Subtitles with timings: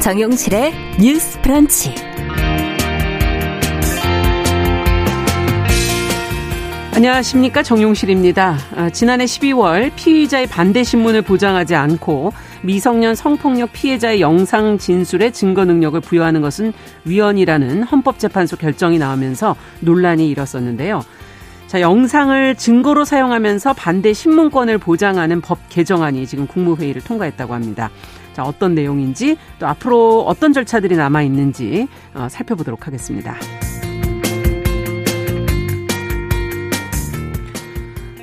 [0.00, 1.94] 정용실의 뉴스 프런치.
[6.94, 8.56] 안녕하십니까 정용실입니다.
[8.76, 16.00] 아, 지난해 12월 피의자의 반대 신문을 보장하지 않고 미성년 성폭력 피해자의 영상 진술의 증거 능력을
[16.00, 16.72] 부여하는 것은
[17.04, 21.02] 위헌이라는 헌법재판소 결정이 나오면서 논란이 일었었는데요.
[21.66, 27.90] 자, 영상을 증거로 사용하면서 반대 신문권을 보장하는 법 개정안이 지금 국무회의를 통과했다고 합니다.
[28.32, 33.36] 자, 어떤 내용인지 또 앞으로 어떤 절차들이 남아 있는지 어, 살펴보도록 하겠습니다.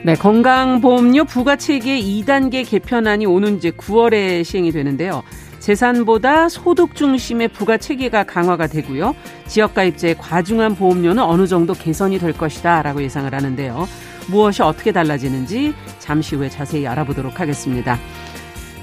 [0.07, 5.21] 네, 건강보험료 부가체계 2단계 개편안이 오는 이제 9월에 시행이 되는데요.
[5.59, 9.13] 재산보다 소득 중심의 부가 체계가 강화가 되고요.
[9.47, 13.85] 지역가입자의 과중한 보험료는 어느 정도 개선이 될 것이다 라고 예상을 하는데요.
[14.29, 17.99] 무엇이 어떻게 달라지는지 잠시 후에 자세히 알아보도록 하겠습니다.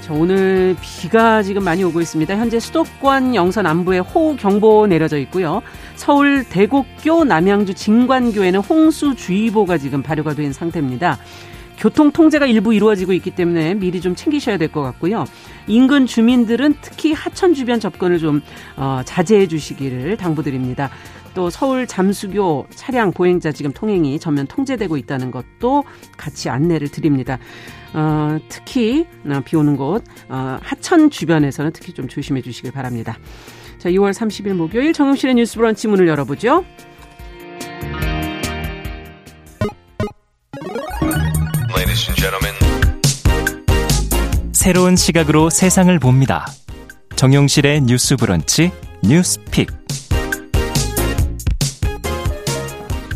[0.05, 2.37] 자, 오늘 비가 지금 많이 오고 있습니다.
[2.37, 5.63] 현재 수도권 영서 남부에 호우 경보 내려져 있고요.
[5.95, 11.17] 서울 대곡교 남양주 진관교에는 홍수주의보가 지금 발효가 된 상태입니다.
[11.79, 15.25] 교통 통제가 일부 이루어지고 있기 때문에 미리 좀 챙기셔야 될 것 같고요.
[15.65, 18.43] 인근 주민들은 특히 하천 주변 접근을 좀
[18.77, 20.91] 어, 자제해 주시기를 당부드립니다.
[21.35, 25.83] 또 서울 잠수교 차량 보행자 지금 통행이 전면 통제되고 있다는 것도
[26.17, 27.37] 같이 안내를 드립니다.
[27.93, 33.17] 어, 특히 어, 비 오는 곳 어, 하천 주변에서는 특히 좀 조심해 주시길 바랍니다.
[33.77, 36.65] 자, 2월 30일 목요일 정용실의 뉴스 브런치 문을 열어보죠.
[44.53, 46.47] 새로운 시각으로 세상을 봅니다.
[47.15, 48.71] 정용실의 뉴스 브런치
[49.03, 49.67] 뉴스 픽.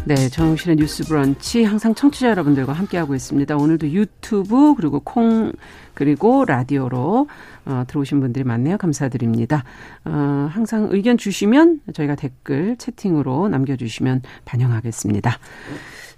[0.09, 3.55] 네, 정용실의 뉴스 브런치 항상 청취자 여러분들과 함께하고 있습니다.
[3.55, 5.53] 오늘도 유튜브 그리고 콩
[5.93, 7.27] 그리고 라디오로
[7.65, 8.79] 어, 들어오신 분들이 많네요.
[8.79, 9.63] 감사드립니다.
[10.05, 15.37] 어, 항상 의견 주시면 저희가 댓글 채팅으로 남겨주시면 반영하겠습니다.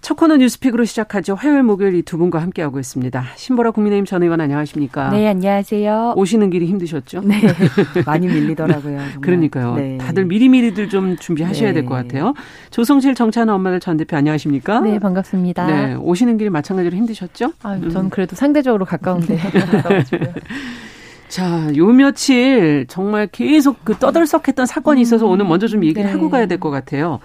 [0.01, 1.35] 첫 코너 뉴스픽으로 시작하죠.
[1.35, 3.23] 화요일, 목요일 이 두 분과 함께하고 있습니다.
[3.35, 5.11] 신보라 국민의힘 전 의원 안녕하십니까?
[5.11, 6.15] 네, 안녕하세요.
[6.17, 7.21] 오시는 길이 힘드셨죠?
[7.23, 7.39] 네,
[8.07, 8.97] 많이 밀리더라고요.
[8.97, 9.21] 정말.
[9.21, 9.75] 그러니까요.
[9.75, 9.97] 네.
[9.99, 11.73] 다들 미리미리들 좀 준비하셔야 네.
[11.75, 12.33] 될것 같아요.
[12.71, 14.79] 조성실 정찬호 엄마들 전 대표 안녕하십니까?
[14.79, 15.67] 네, 반갑습니다.
[15.67, 17.53] 네, 오시는 길 마찬가지로 힘드셨죠?
[17.61, 19.37] 아, 전 그래도 상대적으로 가까운데.
[21.29, 26.11] 자, 요 며칠 정말 계속 그 떠들썩했던 사건이 있어서 오늘 먼저 좀 얘기를 네.
[26.11, 27.19] 하고 가야 될 것 같아요.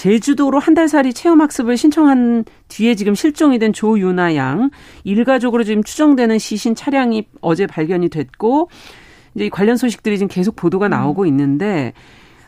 [0.00, 4.70] 제주도로 한 달 살이 체험 학습을 신청한 뒤에 지금 실종이 된 조유나 양
[5.04, 8.70] 일가족으로 지금 추정되는 시신 차량이 어제 발견이 됐고
[9.34, 11.92] 이제 이 관련 소식들이 지금 계속 보도가 나오고 있는데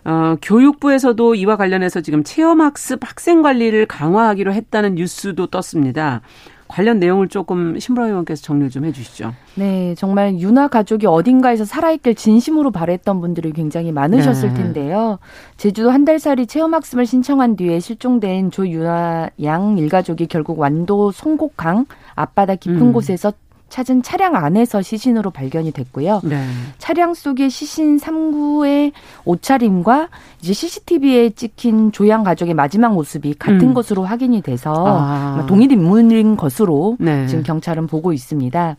[0.05, 6.23] 어, 교육부에서도 이와 관련해서 지금 체험학습 학생 관리를 강화하기로 했다는 뉴스도 떴습니다.
[6.72, 9.34] 관련 내용을 조금 신보라 의원께서 정리를 좀 해주시죠.
[9.56, 14.55] 네, 정말 유나 가족이 어딘가에서 살아있길 진심으로 바랬던 분들이 굉장히 많으셨을 네.
[14.55, 15.19] 텐데요.
[15.59, 21.84] 제주도 한 달살이 체험학습을 신청한 뒤에 실종된 조유나 양 일가족이 결국 완도 송곡강
[22.15, 22.93] 앞바다 깊은 음.
[22.94, 23.34] 곳에서
[23.72, 26.21] 찾은 차량 안에서 시신으로 발견이 됐고요.
[26.25, 26.47] 네.
[26.77, 28.93] 차량 속에 시신 3구의
[29.25, 30.09] 옷차림과
[30.43, 33.75] 이제 CCTV에 찍힌 조양 가족의 마지막 모습이 같은 음.
[33.75, 35.47] 것으로 확인이 돼서 아.
[35.49, 37.27] 동일 인물인 것으로 네.
[37.27, 38.77] 지금 경찰은 보고 있습니다.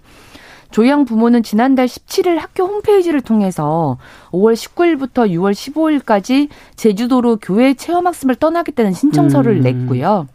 [0.70, 3.98] 조양 부모는 지난달 17일 학교 홈페이지를 통해서
[4.30, 9.62] 5월 19일부터 6월 15일까지 제주도로 교회 체험학습을 떠나겠다는 신청서를 음.
[9.62, 10.28] 냈고요.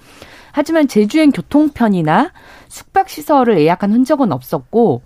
[0.58, 2.32] 하지만 제주행 교통편이나
[2.66, 5.02] 숙박시설을 예약한 흔적은 없었고,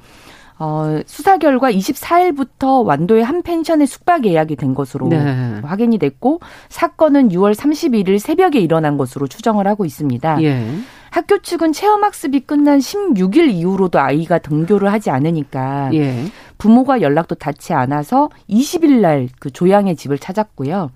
[0.59, 5.61] 어, 수사 결과 24일부터 완도의 한 펜션에 숙박 예약이 된 것으로 네.
[5.63, 10.43] 확인이 됐고, 사건은 6월 31일 새벽에 일어난 것으로 추정을 하고 있습니다.
[10.43, 10.67] 예.
[11.11, 16.25] 학교 측은 체험 학습이 끝난 16일 이후로도 아이가 등교를 하지 않으니까 예.
[16.57, 20.91] 부모가 연락도 닿지 않아서 20일 날 그 조양의 집을 찾았고요.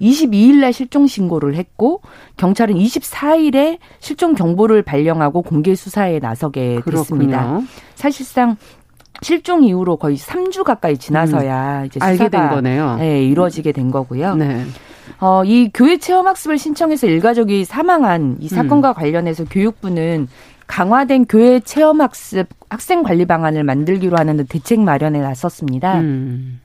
[0.00, 2.00] 22일 날 실종 신고를 했고
[2.36, 7.46] 경찰은 24일에 실종 경보를 발령하고 공개 수사에 나서게 됐습니다.
[7.46, 7.66] 그렇군요.
[7.94, 8.56] 사실상
[9.22, 12.02] 실종 이후로 거의 3주 가까이 지나서야 이제 음.
[12.02, 12.96] 알게 수사가 된 거네요.
[12.96, 14.34] 네, 이루어지게 된 거고요.
[14.36, 14.64] 네.
[15.20, 18.48] 어, 이 교회 체험 학습을 신청해서 일가족이 사망한 이 음.
[18.48, 20.28] 사건과 관련해서 교육부는
[20.66, 26.00] 강화된 교회 체험 학습 학생 관리 방안을 만들기로 하는 대책 마련에 나섰습니다.
[26.00, 26.60] 음.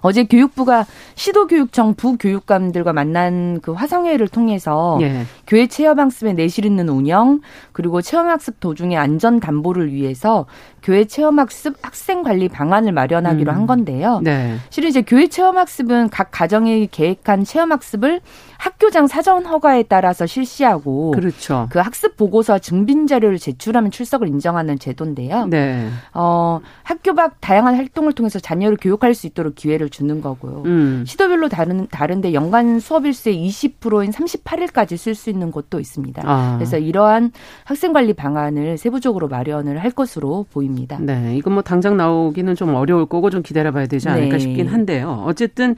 [0.00, 5.24] 어제 교육부가 시도교육청 부교육감들과 만난 그 화상회의를 통해서 예.
[5.46, 7.40] 교회 체험학습의 내실 있는 운영
[7.72, 10.46] 그리고 체험학습 도중의 안전 담보를 위해서
[10.82, 13.56] 교회 체험학습 학생 관리 방안을 마련하기로 음.
[13.56, 14.20] 한 건데요.
[14.22, 14.56] 네.
[14.70, 18.20] 실은 이제 교회 체험학습은 각 가정이 계획한 체험학습을
[18.58, 21.68] 학교장 사전 허가에 따라서 실시하고 그렇죠.
[21.70, 25.46] 그 학습 보고서 증빙 자료를 제출하면 출석을 인정하는 제도인데요.
[25.46, 25.88] 네.
[26.12, 30.62] 어, 학교 밖 다양한 활동을 통해서 자녀를 교육할 수 있도록 기회를 주는 거고요.
[30.66, 31.04] 음.
[31.06, 36.22] 시도별로 다른 다른데 연간 수업 일수의 20%인 38일까지 쓸 수 있는 곳도 있습니다.
[36.24, 36.56] 아.
[36.58, 37.32] 그래서 이러한
[37.64, 40.98] 학생 관리 방안을 세부적으로 마련을 할 것으로 보입니다.
[41.00, 44.38] 네, 이건 뭐 당장 나오기는 좀 어려울 거고 좀 기다려봐야 되지 않을까 네.
[44.38, 45.22] 싶긴 한데요.
[45.26, 45.76] 어쨌든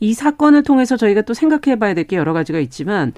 [0.00, 3.12] 이 사건을 통해서 저희가 또 생각해봐야 될 게 여러 가지가 있지만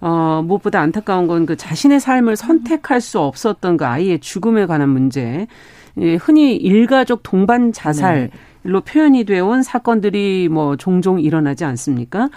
[0.00, 5.46] 어, 무엇보다 안타까운 건 그 자신의 삶을 선택할 수 없었던 그 아이의 죽음에 관한 문제.
[5.98, 8.30] 예, 흔히 일가족 동반 자살
[8.64, 12.28] 로 표현이 되어 온 사건들이 뭐 종종 일어나지 않습니까?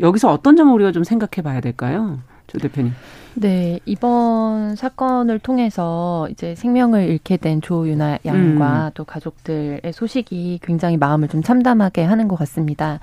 [0.00, 2.18] 여기서 어떤 점을 우리가 좀 생각해 봐야 될까요?
[2.46, 2.92] 조 대표님.
[3.40, 8.90] 네, 이번 사건을 통해서 이제 생명을 잃게 된 조유나 양과 음.
[8.94, 12.98] 또 가족들의 소식이 굉장히 마음을 좀 참담하게 하는 것 같습니다.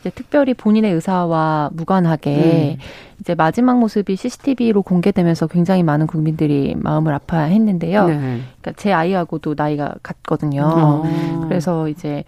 [0.00, 2.82] 이제 특별히 본인의 의사와 무관하게 음.
[3.20, 8.06] 이제 마지막 모습이 CCTV로 공개되면서 굉장히 많은 국민들이 마음을 아파했는데요.
[8.06, 8.14] 네.
[8.14, 10.62] 그러니까 제 아이하고도 나이가 같거든요.
[10.64, 11.46] 어.
[11.48, 12.22] 그래서 이제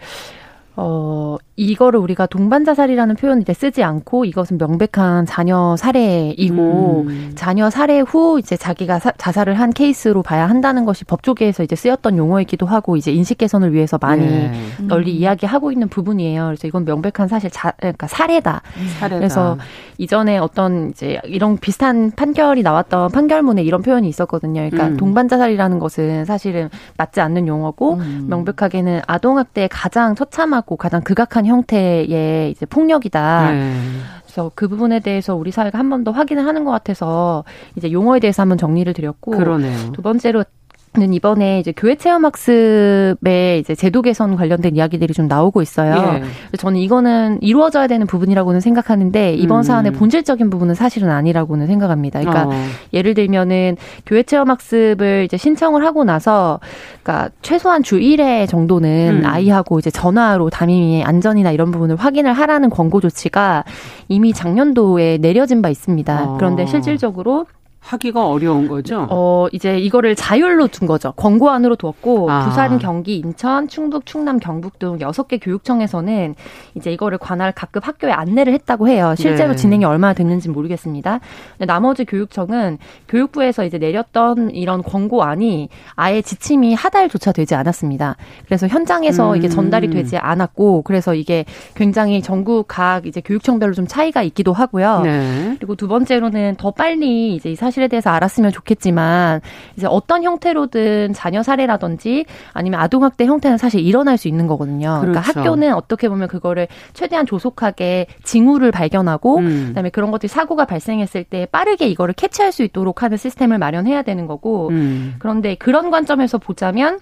[0.74, 7.32] 어 이거를 우리가 동반 자살이라는 표현을 이제 쓰지 않고 이것은 명백한 자녀 살해이고 음.
[7.34, 12.16] 자녀 살해 후 이제 자기가 사, 자살을 한 케이스로 봐야 한다는 것이 법조계에서 이제 쓰였던
[12.16, 14.52] 용어이기도 하고 이제 인식 개선을 위해서 많이 네.
[14.80, 16.46] 널리 이야기하고 있는 부분이에요.
[16.46, 18.62] 그래서 이건 명백한 사실 자, 그러니까 살해다.
[18.98, 19.18] 사례다.
[19.18, 19.58] 그래서
[19.98, 24.62] 이전에 어떤 이제 이런 비슷한 판결이 나왔던 판결문에 이런 표현이 있었거든요.
[24.62, 24.96] 그러니까 음.
[24.96, 28.26] 동반 자살이라는 것은 사실은 맞지 않는 용어고 음.
[28.30, 33.52] 명백하게는 아동 학대의 가장 처참하고 가장 극악한 형태의 이제 폭력이다.
[33.52, 33.72] 네.
[34.24, 37.44] 그래서 그 부분에 대해서 우리 사회가 한 번 더 확인을 하는 것 같아서
[37.76, 39.92] 이제 용어에 대해서 한번 정리를 드렸고 그러네요.
[39.92, 40.44] 두 번째로
[40.94, 46.20] 는 이번에 이제 교회 체험 학습의 이제 제도 개선 관련된 이야기들이 좀 나오고 있어요.
[46.20, 46.56] 예.
[46.58, 49.62] 저는 이거는 이루어져야 되는 부분이라고는 생각하는데 이번 음.
[49.62, 52.20] 사안의 본질적인 부분은 사실은 아니라고는 생각합니다.
[52.20, 52.52] 그러니까 어.
[52.92, 56.60] 예를 들면은 교회 체험 학습을 이제 신청을 하고 나서
[57.02, 59.26] 그러니까 최소한 주 1회 정도는 음.
[59.26, 63.64] 아이하고 이제 전화로 담임이 안전이나 이런 부분을 확인을 하라는 권고 조치가
[64.08, 66.22] 이미 작년도에 내려진 바 있습니다.
[66.22, 66.36] 어.
[66.36, 67.46] 그런데 실질적으로
[67.82, 69.08] 하기가 어려운 거죠.
[69.10, 71.12] 어, 이제 이거를 자율로 둔 거죠.
[71.12, 72.46] 권고안으로 두었고, 아.
[72.46, 76.34] 부산, 경기, 인천, 충북, 충남, 경북 등 여섯 개 교육청에서는
[76.76, 79.14] 이제 이거를 관할 각급 학교에 안내를 했다고 해요.
[79.18, 79.56] 실제로 네.
[79.56, 81.20] 진행이 얼마나 됐는지 모르겠습니다.
[81.58, 88.16] 근데 나머지 교육청은 교육부에서 이제 내렸던 이런 권고안이 아예 지침이 하달조차 되지 않았습니다.
[88.46, 89.36] 그래서 현장에서 음.
[89.36, 91.44] 이게 전달이 되지 않았고, 그래서 이게
[91.74, 95.00] 굉장히 전국 각 이제 교육청별로 좀 차이가 있기도 하고요.
[95.02, 95.56] 네.
[95.58, 99.40] 그리고 두 번째로는 더 빨리 이제 이 사실 에 대해서 알았으면 좋겠지만
[99.76, 104.98] 이제 어떤 형태로든 자녀 살해라든지 아니면 아동 학대 형태는 사실 일어날 수 있는 거거든요.
[105.00, 105.40] 그러니까 그렇죠.
[105.40, 109.64] 학교는 어떻게 보면 그거를 최대한 조속하게 징후를 발견하고 음.
[109.68, 114.26] 그다음에 그런 것들이 사고가 발생했을 때 빠르게 이거를 캐치할 수 있도록 하는 시스템을 마련해야 되는
[114.26, 115.14] 거고 음.
[115.18, 116.98] 그런데 그런 관점에서 보자면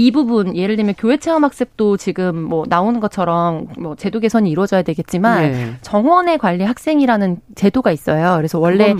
[0.00, 4.80] 이 부분 예를 들면 교회 체험 학습도 지금 뭐 나오는 것처럼 뭐 제도 개선이 이루어져야
[4.80, 5.74] 되겠지만 네.
[5.82, 8.36] 정원의 관리 학생이라는 제도가 있어요.
[8.36, 8.94] 그래서 원래?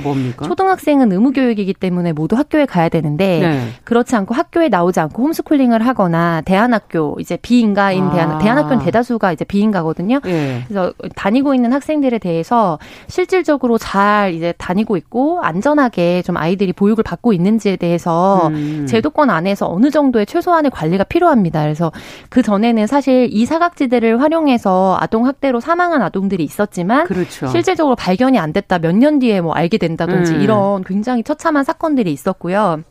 [0.44, 3.69] 초등학생은 의무 교육이기 때문에 모두 학교에 가야 되는데 네.
[3.85, 8.11] 그렇지 않고 학교에 나오지 않고 홈스쿨링을 하거나 대안학교 이제 비인가인 아.
[8.11, 10.20] 대안 대안학교는 대다수가 이제 비인가거든요.
[10.26, 10.64] 예.
[10.69, 12.79] 그래서 다니고 있는 학생들에 대해서
[13.09, 18.87] 실질적으로 잘 이제 다니고 있고 안전하게 좀 아이들이 보육을 받고 있는지에 대해서 음.
[18.87, 21.62] 제도권 안에서 어느 정도의 최소한의 관리 가 필요합니다.
[21.62, 21.90] 그래서
[22.28, 27.47] 그 전에는 사실 이 사각지대를 활용해서 아동 학대로 사망한 아동들이 있었지만 그렇죠.
[27.49, 30.40] 실질적으로 발견이 안 됐다 몇 년 뒤에 뭐 알게 된다든지 음.
[30.42, 32.82] 이런 굉장히 처참한 사건들이 있었고요.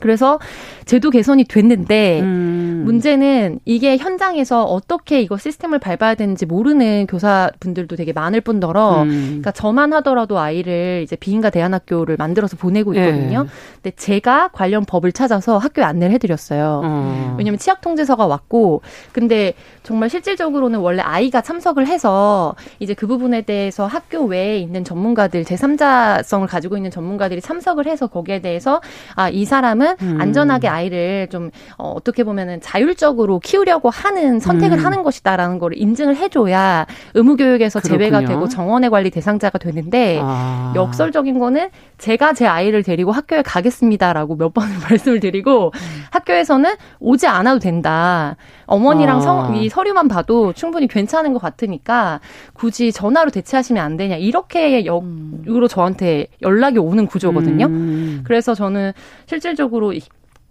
[0.00, 0.38] 그래서
[0.84, 2.82] 제도 개선이 됐는데 음.
[2.84, 9.08] 문제는 이게 현장에서 어떻게 이거 시스템을 밟아야 되는지 모르는 교사분들도 되게 많을 뿐더러 음.
[9.26, 13.00] 그러니까 저만 하더라도 아이를 이제 비인가 대안학교를 만들어서 보내고 예.
[13.06, 13.46] 있거든요.
[13.76, 16.82] 근데 제가 관련 법을 찾아서 학교에 안내를 해드렸어요.
[16.84, 17.34] 어.
[17.38, 18.82] 왜냐면 치약 통제서가 왔고
[19.12, 25.44] 근데 정말 실질적으로는 원래 아이가 참석을 해서 이제 그 부분에 대해서 학교 외에 있는 전문가들
[25.44, 28.80] 제3자성을 가지고 있는 전문가들이 참석을 해서 거기에 대해서
[29.16, 30.18] 아 이 사람은 음.
[30.20, 34.84] 안전하게 아이를 좀 어, 어떻게 보면은 자율적으로 키우려고 하는 선택을 음.
[34.84, 38.24] 하는 것이다라는 걸 인증을 해줘야 의무 교육에서 제외가.
[38.24, 40.72] 되고 정원의 관리 대상자가 되는데 아.
[40.74, 45.72] 역설적인 거는 제가 제 아이를 데리고 학교에 가겠습니다라고 몇 번을 말씀을 드리고
[46.10, 48.36] 학교에서는 오지 않아도 된다.
[48.66, 49.20] 어머니랑 아.
[49.20, 52.20] 성, 이 서류만 봐도 충분히 괜찮은 것 같으니까
[52.54, 54.16] 굳이 전화로 대체하시면 안 되냐.
[54.16, 57.66] 이렇게 역으로 저한테 연락이 오는 구조거든요.
[57.66, 58.20] 음.
[58.24, 58.92] 그래서 저는
[59.26, 60.02] 실질적으로 이-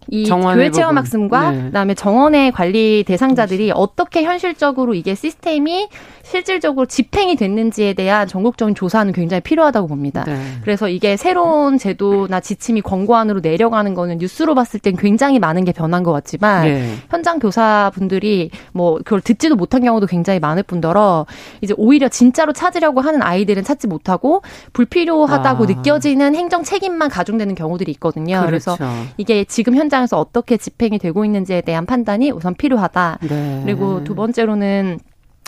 [0.09, 1.63] 이 교회 체험 학습과 네.
[1.63, 5.87] 그다음에 정원의 관리 대상자들이 어떻게 현실적으로 이게 시스템이
[6.23, 10.23] 실질적으로 집행이 됐는지에 대한 전국적인 조사는 굉장히 필요하다고 봅니다.
[10.25, 10.39] 네.
[10.61, 16.01] 그래서 이게 새로운 제도나 지침이 권고안으로 내려가는 거는 뉴스로 봤을 땐 굉장히 많은 게 변한
[16.03, 16.95] 것 같지만 네.
[17.09, 21.25] 현장 교사분들이 뭐 그걸 듣지도 못한 경우도 굉장히 많을 뿐더러
[21.61, 24.41] 이제 오히려 진짜로 찾으려고 하는 아이들은 찾지 못하고
[24.71, 25.67] 불필요하다고 아.
[25.67, 28.45] 느껴지는 행정 책임만 가중되는 경우들이 있거든요.
[28.45, 28.75] 그렇죠.
[28.77, 28.77] 그래서
[29.17, 33.19] 이게 지금 현 장에서 어떻게 집행이 되고 있는지에 대한 판단이 우선 필요하다.
[33.29, 33.61] 네.
[33.63, 34.99] 그리고 두 번째로는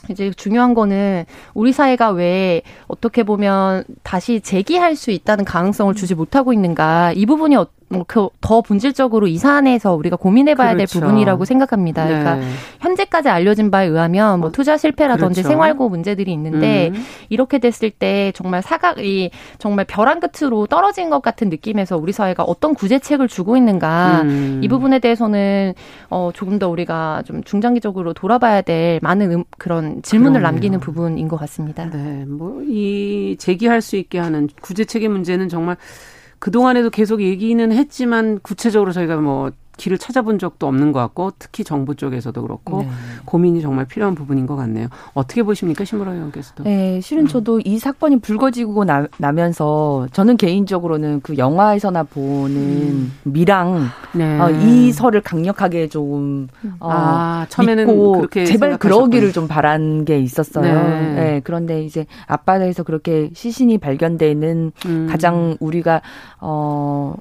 [0.10, 1.26] 이제 중요한 거는
[1.56, 7.56] 우리 사회가 왜 어떻게 보면 다시 재기할 수 있다는 가능성을 주지 못하고 있는가 이 부분이
[7.56, 7.66] 어,
[7.98, 11.00] 뭐더 본질적으로 이 사안에서 우리가 고민해봐야 그렇죠.
[11.00, 12.06] 될 부분이라고 생각합니다.
[12.06, 12.20] 네.
[12.20, 12.40] 그러니까
[12.80, 15.50] 현재까지 알려진 바에 의하면 뭐 투자 실패라든지 그렇죠.
[15.50, 17.04] 생활고 문제들이 있는데 음.
[17.30, 22.74] 이렇게 됐을 때 정말 사각이 정말 벼랑 끝으로 떨어진 것 같은 느낌에서 우리 사회가 어떤
[22.76, 24.62] 구제책을 주고 있는가 음.
[24.64, 25.74] 이 부분에 대해서는
[26.10, 30.52] 어 조금 더 우리가 좀 중장기적으로 돌아봐야 될 많은 음, 그런 질문을 그러네요.
[30.52, 31.90] 남기는 부분인 것 같습니다.
[31.90, 35.78] 네, 뭐 이 제기할 수 있게 하는 구제책의 문제는 정말
[36.46, 41.96] 그동안에도 계속 얘기는 했지만 구체적으로 저희가 뭐 길을 찾아본 적도 없는 것 같고 특히 정부
[41.96, 42.90] 쪽에서도 그렇고 네.
[43.26, 44.88] 고민이 정말 필요한 부분인 것 같네요.
[45.14, 46.64] 어떻게 보십니까, 신무라 의원께서도?
[46.64, 53.14] 네, 실은 저도 이 사건이 불거지고 나, 면서 저는 개인적으로는 그 영화에서나 보는 음.
[53.24, 54.40] 미랑 네.
[54.40, 56.48] 어, 이 설을 강력하게 좀
[56.80, 58.78] 어, 아, 처음에는 그렇게 제발 생각하셨군요.
[58.80, 60.74] 그러기를 좀 바란 게 있었어요.
[60.74, 61.14] 네.
[61.14, 61.42] 네.
[61.44, 65.08] 그런데 이제 앞바다에서 그렇게 시신이 발견되는 음.
[65.10, 66.02] 가장 우리가
[66.40, 67.16] 어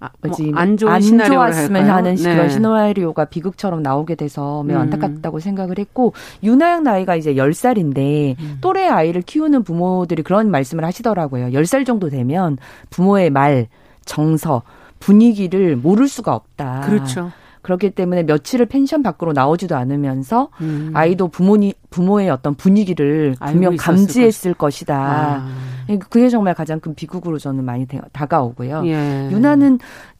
[0.00, 2.34] 아, 뭐안 좋은 안 좋았으면 하는 네.
[2.34, 4.82] 그런 시나리오가 비극처럼 나오게 돼서 매우 음.
[4.82, 8.58] 안타깝다고 생각을 했고 유나양 나이가 이제 10살인데 음.
[8.62, 11.48] 또래 아이를 키우는 부모들이 그런 말씀을 하시더라고요.
[11.48, 12.56] 10살 정도 되면
[12.88, 13.68] 부모의 말,
[14.06, 14.62] 정서,
[14.98, 16.80] 분위기를 모를 수가 없다.
[16.80, 17.30] 그렇죠.
[17.62, 20.90] 그렇기 때문에 며칠을 펜션 밖으로 나오지도 않으면서 음.
[20.94, 25.44] 아이도 부모니 부모의 어떤 분위기를 분명 감지했을 것이 다.
[25.44, 25.96] 아.
[25.98, 28.86] 그게 정말 가장 큰 비극으로 저는 많이 다가오고요.
[28.86, 29.28] 예.
[29.32, 29.78] 유나는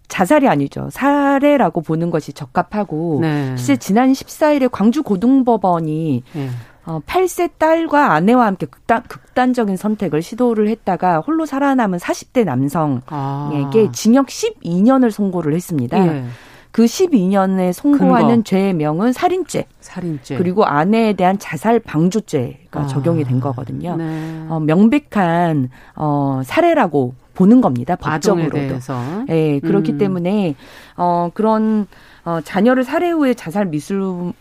[0.08, 0.88] 자살이 아니죠.
[0.90, 3.56] 살해라고 보는 것이 적합하고 네.
[3.56, 6.50] 실제 지난 14일에 광주 고등법원이 예.
[6.86, 13.92] 어, 8세 딸과 아내와 함께 극단, 극단적인 선택을 시도를 했다가 홀로 살아남은 40대 남성에게 아.
[13.92, 16.04] 징역 12년을 선고를 했습니다.
[16.06, 16.24] 예.
[16.72, 19.66] 그 12년에 선고하는 죄명은 살인죄.
[19.80, 20.36] 살인죄.
[20.36, 22.86] 그리고 아내에 대한 자살 방조죄가 아.
[22.86, 23.96] 적용이 된 거거든요.
[23.96, 24.46] 네.
[24.48, 27.96] 어, 명백한 어, 살해라고 보는 겁니다.
[27.96, 28.58] 법적으로도.
[29.28, 29.98] 예, 네, 그렇기 음.
[29.98, 30.54] 때문에
[30.96, 31.86] 어 그런
[32.24, 34.32] 어 자녀를 살해 후에 자살 미술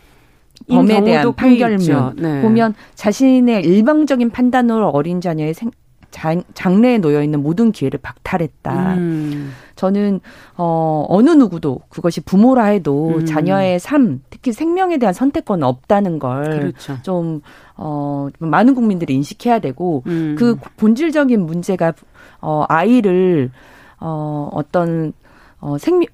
[0.68, 2.42] 범에 대한 판결문 네.
[2.42, 5.70] 보면 자신의 일방적인 판단으로 어린 자녀의 생,
[6.10, 8.94] 장, 장래에 놓여 있는 모든 기회를 박탈했다.
[8.94, 9.52] 음.
[9.76, 10.20] 저는
[10.56, 13.26] 어 어느 누구도 그것이 부모라 해도 음.
[13.26, 17.40] 자녀의 삶, 특히 생명에 대한 선택권은 없다는 걸좀
[17.76, 20.36] 어, 많은 국민들이 인식해야 되고 음.
[20.38, 21.94] 그 본질적인 문제가
[22.40, 23.50] 어 아이를
[23.98, 25.12] 어 어떤
[25.60, 26.08] 어 생명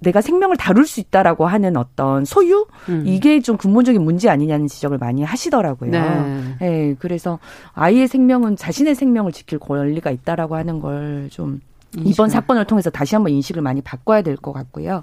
[0.00, 3.02] 내가 생명을 다룰 수 있다라고 하는 어떤 소유 음.
[3.06, 5.90] 이게 좀 근본적인 문제 아니냐는 지적을 많이 하시더라고요.
[5.90, 6.56] 네.
[6.60, 6.94] 네.
[6.98, 7.38] 그래서
[7.74, 11.60] 아이의 생명은 자신의 생명을 지킬 권리가 있다라고 하는 걸좀
[11.96, 15.02] 이번 사건을 통해서 다시 한번 인식을 많이 바꿔야 될 것 같고요.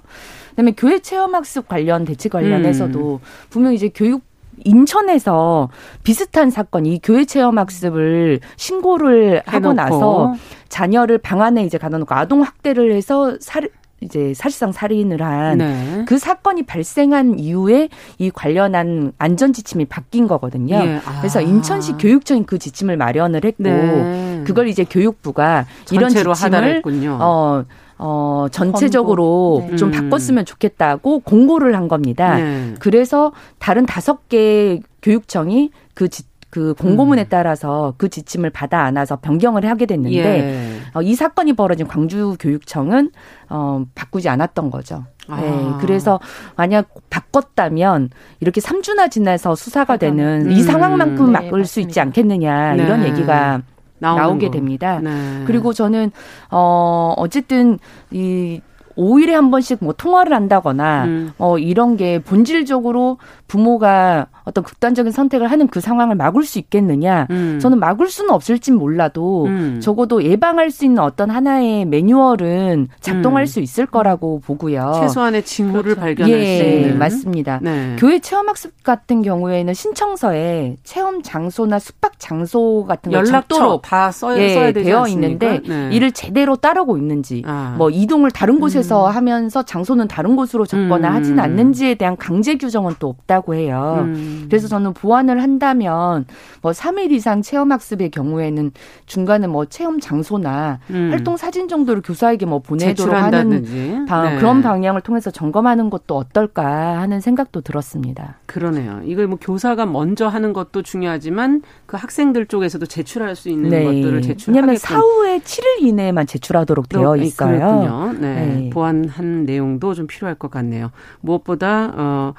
[0.50, 3.18] 그다음에 교회 체험 학습 관련 대책 관련해서도 음.
[3.50, 4.22] 분명 이제 교육
[4.64, 5.68] 인천에서
[6.02, 10.34] 비슷한 사건, 이 교회 체험 학습을 신고를 하고 나서
[10.68, 13.68] 자녀를 방 안에 이제 가둬놓고 아동 학대를 해서 살,
[14.00, 16.04] 이제 사실상 살인을 한그 네.
[16.06, 17.88] 그 사건이 발생한 이후에
[18.18, 20.76] 이 관련한 안전 지침이 바뀐 거거든요.
[20.76, 21.00] 예.
[21.04, 21.20] 아.
[21.20, 24.42] 그래서 인천시 교육청이 그 지침을 마련을 했고 네.
[24.46, 26.82] 그걸 이제 교육부가 이런 지침을
[27.20, 27.64] 어,
[27.98, 29.76] 어, 전체적으로 네.
[29.76, 32.36] 좀 바꿨으면 좋겠다고 공고를 한 겁니다.
[32.36, 32.74] 네.
[32.78, 37.26] 그래서 다른 다섯 개 교육청이 그 지, 그 공고문에 음.
[37.28, 40.80] 따라서 그 지침을 받아 안아서 변경을 하게 됐는데 예.
[40.94, 43.10] 어, 이 사건이 벌어진 광주 교육청은
[43.50, 45.04] 어, 바꾸지 않았던 거죠.
[45.28, 45.40] 아.
[45.40, 46.20] 네, 그래서
[46.56, 48.10] 만약 바꿨다면
[48.40, 50.50] 이렇게 3주나 지나서 수사가 되는 음.
[50.52, 53.08] 이 상황만큼 네, 막을 네, 수 있지 않겠느냐 이런 네.
[53.08, 53.62] 얘기가
[53.98, 54.52] 나오게 거.
[54.52, 55.00] 됩니다.
[55.02, 55.42] 네.
[55.46, 56.12] 그리고 저는
[56.50, 57.78] 어 어쨌든
[58.10, 58.60] 이
[58.96, 61.32] 5일에 한 번씩 뭐 통화를 한다거나 음.
[61.38, 67.26] 어 이런 게 본질적으로 부모가 어떤 극단적인 선택을 하는 그 상황을 막을 수 있겠느냐?
[67.30, 67.58] 음.
[67.60, 69.80] 저는 막을 수는 없을진 몰라도 음.
[69.82, 73.46] 적어도 예방할 수 있는 어떤 하나의 매뉴얼은 작동할 음.
[73.46, 74.92] 수 있을 거라고 보고요.
[75.00, 76.00] 최소한의 징후를 그렇죠.
[76.00, 76.98] 발견할 예, 수 있는.
[76.98, 77.60] 맞습니다.
[77.62, 77.96] 네.
[77.98, 84.38] 교회 체험 학습 같은 경우에는 신청서에 체험 장소나 숙박 장소 같은 걸 연락처 다 써야,
[84.38, 85.90] 예, 써야 되어 있는데 네.
[85.92, 87.74] 이를 제대로 따르고 있는지 아.
[87.76, 91.14] 뭐 이동을 다른 곳에서 곳에서 하면서 장소는 다른 곳으로 잡거나 음.
[91.14, 94.02] 하진 않는지에 대한 강제 규정은 또 없다고 해요.
[94.06, 94.46] 음.
[94.48, 96.24] 그래서 저는 보완을 한다면
[96.62, 98.70] 뭐 3일 이상 체험 학습의 경우에는
[99.06, 101.08] 중간에 뭐 체험 장소나 음.
[101.10, 104.36] 활동 사진 정도를 교사에게 뭐 보내도록 하는 방- 네.
[104.38, 108.36] 그런 방향을 통해서 점검하는 것도 어떨까 하는 생각도 들었습니다.
[108.46, 109.00] 그러네요.
[109.04, 114.52] 이거 뭐 교사가 먼저 하는 것도 중요하지만 그 학생들 쪽에서도 제출할 수 있는 것들을 제출하게끔
[114.52, 114.58] 네.
[114.58, 118.12] 왜냐하면 사후에 7일 이내에만 제출하도록 되어 또, 예, 있어요.
[118.18, 118.46] 네.
[118.46, 118.70] 네.
[118.70, 120.90] 보완한 내용도 좀 필요할 것 같네요.
[121.20, 122.34] 무엇보다 어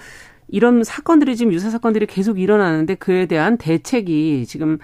[0.50, 4.77] 이런 사건들이 지금 유사 사건들이 계속 일어나는데 그에 대한 대책이 지금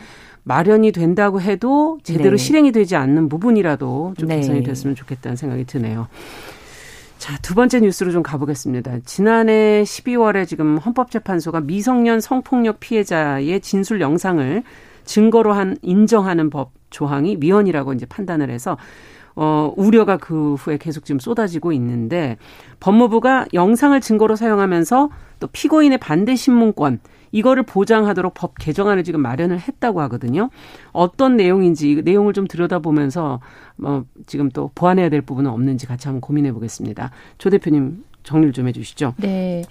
[0.44, 2.38] 마련이 된다고 해도 제대로 네.
[2.38, 4.38] 실행이 되지 않는 부분이라도 좀 네.
[4.38, 6.08] 개선이 됐으면 좋겠다는 생각이 드네요.
[7.24, 9.00] 자, 두 번째 뉴스로 좀 가보겠습니다.
[9.06, 14.62] 지난해 12월에 지금 헌법재판소가 미성년 성폭력 피해자의 진술 영상을
[15.06, 18.78] 증거로 한 인정하는 법 조항이 위헌이라고 이제 판단을 해서
[19.36, 22.38] 어 우려가 그 후에 계속 지금 쏟아지고 있는데
[22.80, 25.10] 법무부가 영상을 증거로 사용하면서
[25.40, 27.00] 또 피고인의 반대 신문권
[27.32, 30.50] 이거를 보장하도록 법 개정안을 지금 마련을 했다고 하거든요.
[30.92, 33.40] 어떤 내용인지 이 내용을 좀 들여다보면서
[33.82, 37.12] 어 지금 또 보완해야 될 부분은 없는지 같이 한번 고민해 보겠습니다.
[37.40, 39.16] 조 대표님 정리를 좀 해주시죠.
[39.18, 39.64] 네.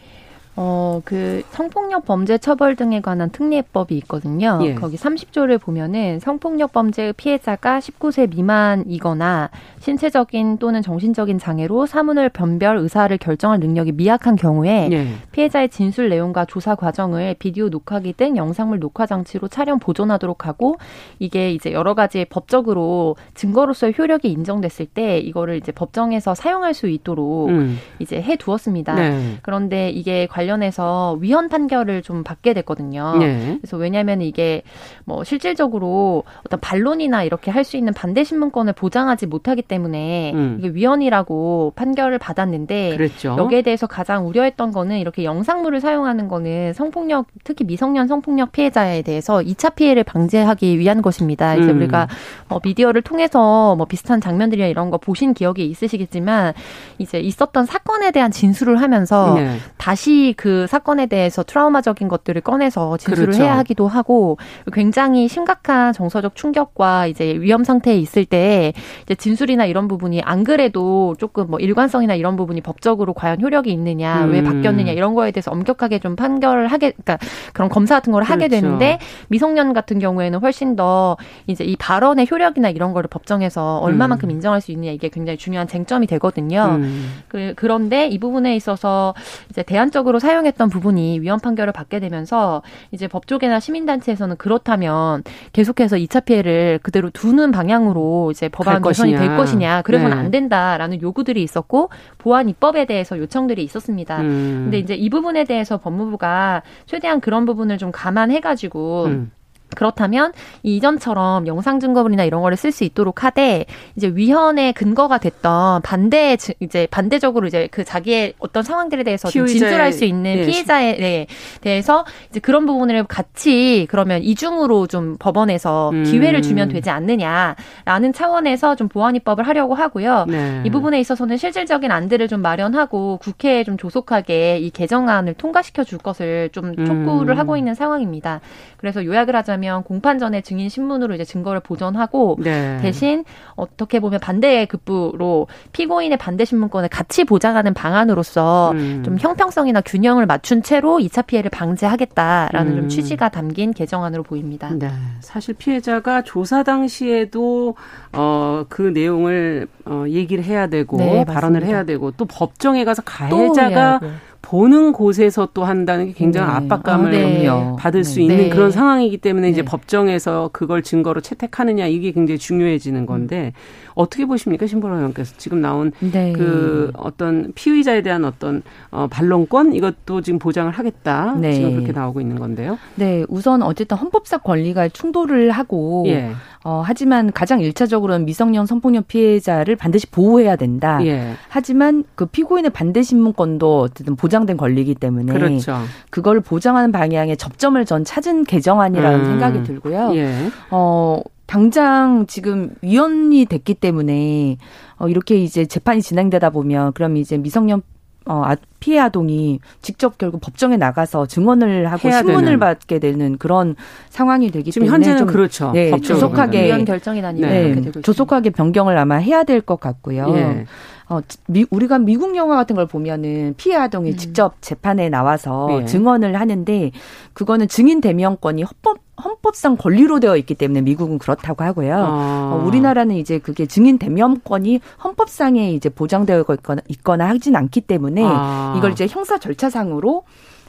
[0.55, 4.59] 어, 그 성폭력 범죄 처벌 등에 관한 특례법이 있거든요.
[4.63, 4.75] 예.
[4.75, 9.49] 거기 30조를 보면은 성폭력 범죄의 피해자가 19세 미만이거나
[9.81, 15.07] 신체적인 또는 정신적인 장애로 사문을 변별 의사를 결정할 능력이 미약한 경우에 예.
[15.33, 20.77] 피해자의 진술 내용과 조사 과정을 비디오 녹화기 등 영상물 녹화 장치로 촬영 보존하도록 하고
[21.19, 27.49] 이게 이제 여러 가지 법적으로 증거로서의 효력이 인정됐을 때 이거를 이제 법정에서 사용할 수 있도록
[27.49, 27.79] 음.
[27.99, 28.95] 이제 해 두었습니다.
[28.97, 29.39] 네.
[29.41, 33.17] 그런데 이게 관 련해서 위헌 판결을 좀 받게 됐거든요.
[33.19, 33.59] 네.
[33.61, 34.63] 그래서 왜냐하면 이게
[35.05, 40.57] 뭐 실질적으로 어떤 반론이나 이렇게 할 수 있는 반대 신문권을 보장하지 못하기 때문에 음.
[40.59, 43.37] 이게 위헌이라고 판결을 받았는데 그랬죠.
[43.39, 49.39] 여기에 대해서 가장 우려했던 거는 이렇게 영상물을 사용하는 거는 성폭력 특히 미성년 성폭력 피해자에 대해서
[49.39, 51.55] 2차 피해를 방지하기 위한 것입니다.
[51.55, 51.77] 이제 음.
[51.77, 52.09] 우리가
[52.49, 56.53] 어, 미디어를 통해서 뭐 비슷한 장면들이나 이런 거 보신 기억이 있으시겠지만
[56.99, 59.57] 이제 있었던 사건에 대한 진술을 하면서 네.
[59.77, 63.43] 다시 그 사건에 대해서 트라우마적인 것들을 꺼내서 진술을 그렇죠.
[63.43, 64.39] 해야 하기도 하고
[64.73, 71.15] 굉장히 심각한 정서적 충격과 이제 위험 상태에 있을 때 이제 진술이나 이런 부분이 안 그래도
[71.19, 74.45] 조금 뭐 일관성이나 이런 부분이 법적으로 과연 효력이 있느냐, 왜 음.
[74.45, 77.19] 바뀌었느냐 이런 거에 대해서 엄격하게 좀 판결을 하게, 그러니까
[77.53, 78.67] 그런 검사 같은 걸 하게 그렇죠.
[78.67, 81.17] 되는데 미성년 같은 경우에는 훨씬 더
[81.47, 84.31] 이제 이 발언의 효력이나 이런 거를 법정에서 얼마만큼 음.
[84.33, 86.79] 인정할 수 있느냐 이게 굉장히 중요한 쟁점이 되거든요.
[86.81, 87.23] 음.
[87.29, 89.15] 그, 그런데 이 부분에 있어서
[89.51, 96.79] 이제 대안적으로 사용했던 부분이 위헌 판결을 받게 되면서 이제 법조계나 시민단체에서는 그렇다면 계속해서 2차 피해를
[96.83, 99.17] 그대로 두는 방향으로 이제 법안 갈 개선이.
[99.17, 99.83] 될 것이냐.
[99.83, 100.23] 그래서는 네.
[100.23, 104.21] 안 된다라는 요구들이 있었고 보안 입법에 대해서 요청들이 있었습니다.
[104.21, 104.63] 음.
[104.65, 109.33] 근데 이제 이 부분에 대해서 법무부가 최대한 그런 부분을 좀 감안해가지고 음.
[109.77, 110.33] 그렇다면
[110.63, 113.65] 이전처럼 영상 증거물이나 이런 거를 쓸 수 있도록 하되
[113.97, 119.93] 이제 위헌의 근거가 됐던 반대 지- 이제 반대적으로 이제 그 자기의 어떤 상황들에 대해서 진술할
[119.93, 120.47] 수 있는 예.
[120.47, 121.27] 피해자에 네,
[121.61, 126.05] 대해서 이제 그런 부분을 같이 그러면 이중으로 좀 법원에서 음.
[126.05, 130.27] 기회를 주면 되지 않느냐라는 차원에서 좀 보완 입법을 하려고 하고요.
[130.29, 130.63] 네.
[130.65, 136.51] 이 부분에 있어서는 실질적인 안들을 좀 마련하고 국회에 좀 조속하게 이 개정안을 통과시켜 줄 것을
[136.53, 137.39] 좀 촉구를 음.
[137.39, 138.41] 하고 있는 상황입니다.
[138.77, 142.79] 그래서 요약을 하자면 공판 전에 증인 신문으로 이제 증거를 보존하고 네.
[142.83, 149.03] 대신 어떻게 보면 반대의 급부로 피고인의 반대 신문권을 같이 보장하는 방안으로서 음.
[149.05, 152.77] 좀 형평성이나 균형을 맞춘 채로 2차 피해를 방지하겠다라는 음.
[152.77, 154.71] 좀 취지가 담긴 개정안으로 보입니다.
[154.75, 154.91] 네.
[155.21, 157.77] 사실 피해자가 조사 당시에도
[158.13, 161.65] 어, 그 내용을 어, 얘기를 해야 되고 네, 발언을.
[161.65, 164.01] 해야 되고 또 법정에 가서 가해자가.
[164.43, 166.55] 보는 곳에서 또 한다는 게 굉장히 네.
[166.55, 167.43] 압박감을 아, 네.
[167.43, 167.77] 그럼요.
[167.77, 168.23] 받을 수 네.
[168.23, 168.49] 있는 네.
[168.51, 169.65] 그런 상황이기 때문에 이제 네.
[169.65, 173.53] 법정에서 그걸 증거로 채택하느냐 이게 굉장히 중요해지는 건데
[173.95, 176.33] 어떻게 보십니까 신보라 의원께서 지금 나온 네.
[176.33, 181.53] 그 어떤 피의자에 대한 어떤 어, 반론권 이것도 지금 보장을 하겠다 네.
[181.53, 182.79] 지금 그렇게 나오고 있는 건데요.
[182.97, 186.33] 네, 우선 어쨌든 헌법상 권리가 충돌을 하고 예,
[186.65, 190.99] 어, 하지만 가장 일차적으로는 미성년 성폭력 피해자를 반드시 보호해야 된다.
[191.05, 195.77] 예, 하지만 그 피고인의 반대 신문권도 어쨌든 보장 된 권리이기 때문에 그렇죠.
[196.11, 199.25] 그걸 보장하는 방향의 접점을 전 찾은 개정안이라는 음.
[199.27, 200.13] 생각이 들고요.
[200.17, 204.57] 예, 어, 당장 지금 위헌이 됐기 때문에
[204.97, 207.83] 어, 이렇게 이제 재판이 진행되다 보면 그럼 이제 미성년
[208.25, 212.59] 어, 아, 피해 아동이 직접 결국 법정에 나가서 증언을 하고 신문을 되는.
[212.61, 213.75] 받게 되는 그런
[214.11, 215.73] 상황이 되기 지금 때문에 현재는 좀 그렇죠.
[215.73, 220.27] 네, 조속하게 위원 결정이 나니까 네, 조속하게 변경을 아마 해야 될 것 같고요.
[220.37, 220.67] 예.
[221.13, 224.17] 어, 미, 우리가 미국 영화 같은 걸 보면은 피해 아동이 음.
[224.17, 225.85] 직접 재판에 나와서 예.
[225.85, 226.91] 증언을 하는데
[227.35, 231.95] 그거는 증인 대면권이 헌법 헌법상 권리로 되어 있기 때문에 미국은 그렇다고 하고요.
[231.95, 232.53] 아.
[232.55, 238.75] 어, 우리나라는 이제 그게 증인 대면권이 헌법상에 이제 보장되어 있거나, 있거나 하진 않기 때문에 아.
[238.79, 240.25] 이걸 이제 형사 절차상으로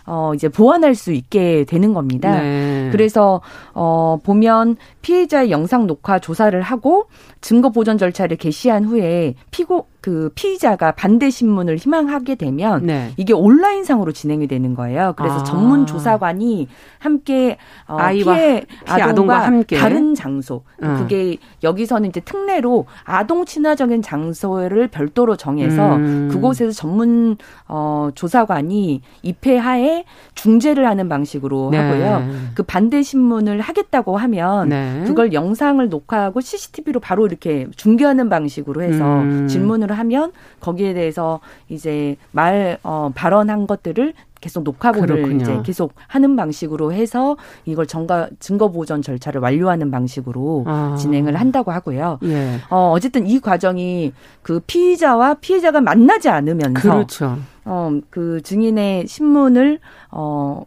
[0.05, 2.41] 어, 이제 보완할 수 있게 되는 겁니다.
[2.41, 2.89] 네.
[2.91, 3.39] 그래서,
[3.73, 7.05] 어, 보면 피해자의 영상 녹화 조사를 하고
[7.39, 13.13] 증거 보전 절차를 개시한 후에 피고, 그 피의자가 반대 신문을 희망하게 되면 네.
[13.15, 15.13] 이게 온라인상으로 진행이 되는 거예요.
[15.15, 15.43] 그래서 아.
[15.45, 16.67] 전문 조사관이
[16.99, 20.95] 함께 어, 아이와 피해, 아동과, 함께 다른 장소 어.
[20.99, 26.27] 그게 여기서는 이제 특례로 아동 친화적인 장소를 별도로 정해서 음.
[26.29, 27.37] 그곳에서 전문
[27.69, 30.03] 어, 조사관이 입회하에
[30.35, 31.77] 중재를 하는 방식으로 네.
[31.77, 32.27] 하고요.
[32.55, 35.03] 그 반대 신문을 하겠다고 하면 네.
[35.07, 39.47] 그걸 영상을 녹화하고 CCTV로 바로 이렇게 중계하는 방식으로 해서 음.
[39.47, 46.91] 질문을 하면 거기에 대해서 이제 말 어, 발언한 것들을 계속 녹화본을 이제 계속 하는 방식으로
[46.91, 50.97] 해서 이걸 정가, 증거 보전 절차를 완료하는 방식으로 아.
[50.99, 52.19] 진행을 한다고 하고요.
[52.23, 52.59] 예.
[52.69, 57.37] 어, 어쨌든 이 과정이 그 피의자와 피해자가 만나지 않으면서 그렇죠.
[57.63, 59.79] 어, 그 증인의 신문을
[60.11, 60.65] 어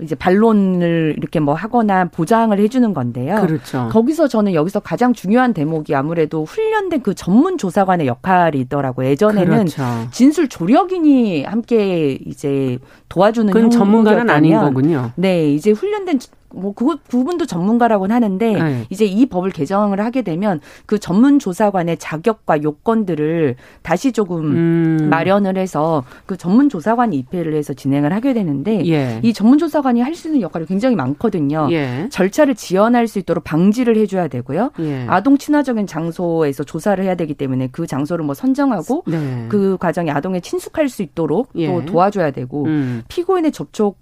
[0.00, 3.40] 이제 반론을 이렇게 뭐 하거나 보장을 해주는 건데요.
[3.46, 3.88] 그렇죠.
[3.90, 9.08] 거기서 저는 여기서 가장 중요한 대목이 아무래도 훈련된 그 전문 조사관의 역할이 있더라고요.
[9.08, 9.82] 예전에는 그렇죠.
[10.10, 15.12] 진술 조력인이 함께 이제 도와주는 그건 전문가는 아닌 거군요.
[15.16, 16.18] 네, 이제 훈련된
[16.54, 18.86] 뭐 그, 그분도 전문가라고는 하는데 네.
[18.90, 25.08] 이제 이 법을 개정을 하게 되면 그 전문 조사관의 자격과 요건들을 다시 조금 음.
[25.10, 29.20] 마련을 해서 그 전문 조사관이 입회를 해서 진행을 하게 되는데 예.
[29.22, 31.68] 이 전문 조사관이 할 수 있는 역할이 굉장히 많거든요.
[31.70, 32.08] 예.
[32.10, 34.72] 절차를 지연할 수 있도록 방지를 해줘야 되고요.
[34.80, 35.06] 예.
[35.08, 39.46] 아동 친화적인 장소에서 조사를 해야 되기 때문에 그 장소를 뭐 선정하고 네.
[39.48, 41.84] 그 과정에 아동에 친숙할 수 있도록 또 예.
[41.86, 43.02] 도와줘야 되고 음.
[43.08, 43.96] 피고인의 접촉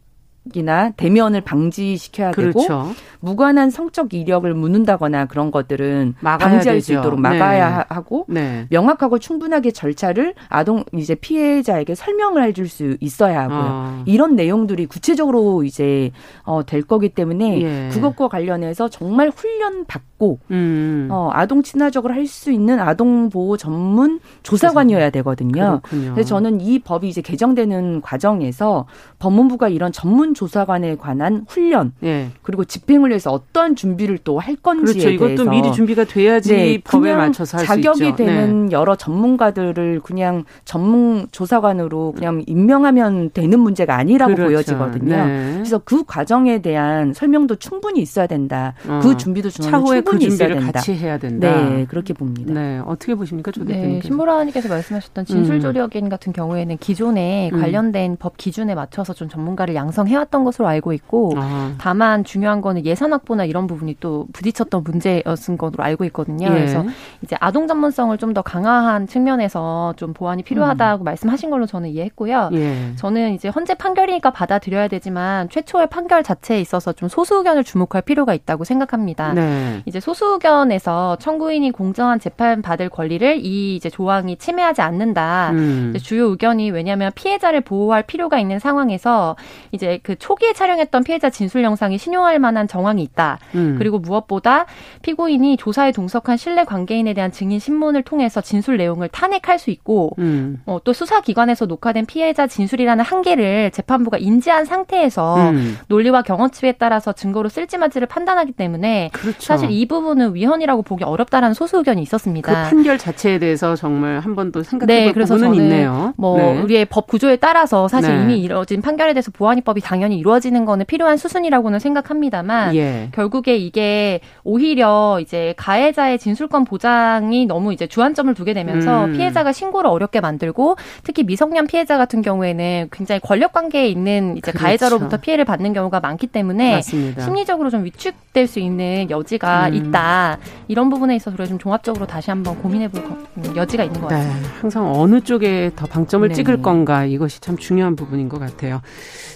[0.54, 2.60] 이나 대면을 방지시켜야 그렇죠.
[2.60, 6.80] 되고 무관한 성적 이력을 묻는다거나 그런 것들은 방지할 되죠.
[6.80, 7.84] 수 있도록 막아야 네.
[7.88, 8.66] 하고 네.
[8.70, 13.58] 명확하고 충분하게 절차를 아동 이제 피해자에게 설명을 해줄 수 있어야 하고요.
[13.60, 14.02] 어.
[14.06, 16.12] 이런 내용들이 구체적으로 이제
[16.44, 17.88] 어, 될 거기 때문에 예.
[17.92, 21.08] 그것과 관련해서 정말 훈련 받고 음.
[21.10, 25.80] 어, 아동 친화적으로 할 수 있는 아동 보호 전문 조사관이어야 되거든요.
[25.82, 26.12] 그렇군요.
[26.14, 28.86] 그래서 저는 이 법이 이제 개정되는 과정에서
[29.20, 32.28] 법무부가 이런 전문 조사관에 관한 훈련 예.
[32.42, 35.08] 그리고 집행을 위해서 어떠한 준비를 또 할 건지에 그렇죠.
[35.10, 37.94] 이것도 대해서 미리 준비가 돼야지 네, 법에 맞춰서 할 수 있죠.
[37.94, 38.72] 자격이 되는 네.
[38.72, 44.50] 여러 전문가들을 그냥 전문 조사관으로 그냥 임명하면 되는 문제가 아니라고 그렇죠.
[44.52, 45.16] 보여지거든요.
[45.26, 45.52] 네.
[45.54, 48.74] 그래서 그 과정에 대한 설명도 충분히 있어야 된다.
[48.86, 49.00] 어.
[49.02, 50.72] 그 준비도 차후에 그 충분히 그 있어야 된다.
[50.72, 51.50] 같이 해야 된다.
[51.70, 52.52] 네, 그렇게 봅니다.
[52.52, 54.00] 네, 어떻게 보십니까, 조 대표님?
[54.00, 56.08] 네, 신보라님께서 말씀하셨던 진술조력인 음.
[56.10, 57.60] 같은 경우에는 기존에 음.
[57.60, 61.74] 관련된 법 기준에 맞춰서 좀 전문가를 양성해 왔던 것으로 알고 있고 아.
[61.78, 66.46] 다만 중요한 거는 예산 확보나 이런 부분이 또 부딪혔던 문제였은 것으로 알고 있거든요.
[66.46, 66.50] 예.
[66.50, 66.84] 그래서
[67.22, 71.04] 이제 아동 전문성을 좀 더 강화한 측면에서 좀 보완이 필요하다고 음.
[71.04, 72.50] 말씀하신 걸로 저는 이해했고요.
[72.52, 72.92] 예.
[72.96, 78.34] 저는 이제 헌재 판결이니까 받아들여야 되지만 최초의 판결 자체에 있어서 좀 소수 의견을 주목할 필요가
[78.34, 79.32] 있다고 생각합니다.
[79.32, 79.80] 네.
[79.86, 85.50] 이제 소수 의견에서 청구인이 공정한 재판 받을 권리를 이 이제 조항이 침해하지 않는다.
[85.52, 85.94] 음.
[86.02, 89.36] 주요 의견이 왜냐하면 피해자를 보호할 필요가 있는 상황에서
[89.72, 93.38] 이제 그 초기에 촬영했던 피해자 진술 영상이 신용할 만한 정황이 있다.
[93.54, 93.76] 음.
[93.78, 94.66] 그리고 무엇보다
[95.02, 100.62] 피고인이 조사에 동석한 신뢰 관계인에 대한 증인 신문을 통해서 진술 내용을 탄핵할 수 있고 음.
[100.66, 105.76] 어, 또 수사기관에서 녹화된 피해자 진술이라는 한계를 재판부가 인지한 상태에서 음.
[105.88, 109.40] 논리와 경험치에 따라서 증거로 쓸지 말지를 판단하기 때문에 그렇죠.
[109.40, 112.64] 사실 이 부분은 위헌이라고 보기 어렵다라는 소수 의견이 있었습니다.
[112.64, 116.14] 그 판결 자체에 대해서 정말 한 번 더 생각해볼 네, 부분은 있네요.
[116.16, 116.60] 뭐 네.
[116.60, 118.22] 우리의 법 구조에 따라서 사실 네.
[118.22, 123.08] 이미 이루어진 판결에 대해서 보완입법이 당 연히 이루어지는 거는 필요한 수순이라고는 생각합니다만 예.
[123.12, 129.12] 결국에 이게 오히려 이제 가해자의 진술권 보장이 너무 이제 주안점을 두게 되면서 음.
[129.12, 134.58] 피해자가 신고를 어렵게 만들고 특히 미성년 피해자 같은 경우에는 굉장히 권력 관계에 있는 이제 그렇죠.
[134.58, 137.22] 가해자로부터 피해를 받는 경우가 많기 때문에 맞습니다.
[137.22, 139.74] 심리적으로 좀 위축될 수 있는 여지가 음.
[139.74, 140.38] 있다.
[140.68, 143.06] 이런 부분에 있어서 좀 종합적으로 다시 한번 고민해 볼
[143.54, 144.16] 여지가 있는 것 네.
[144.16, 144.48] 같습니다.
[144.48, 144.54] 네.
[144.60, 146.34] 항상 어느 쪽에 더 방점을 네.
[146.34, 148.80] 찍을 건가 이것이 참 중요한 부분인 것 같아요.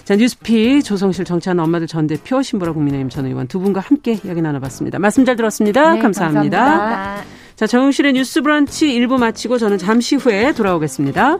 [0.03, 4.19] 자, 뉴스 피 조성실 정치하는 엄마들 전 대표 신보라 국민의힘 전 의원 두 분과 함께
[4.21, 4.99] 이야기 나눠봤습니다.
[4.99, 5.93] 말씀 잘 들었습니다.
[5.93, 6.59] 네, 감사합니다.
[6.59, 7.23] 감사합니다.
[7.55, 11.39] 자, 정용실의 뉴스 브런치 1부 마치고 저는 잠시 후에 돌아오겠습니다.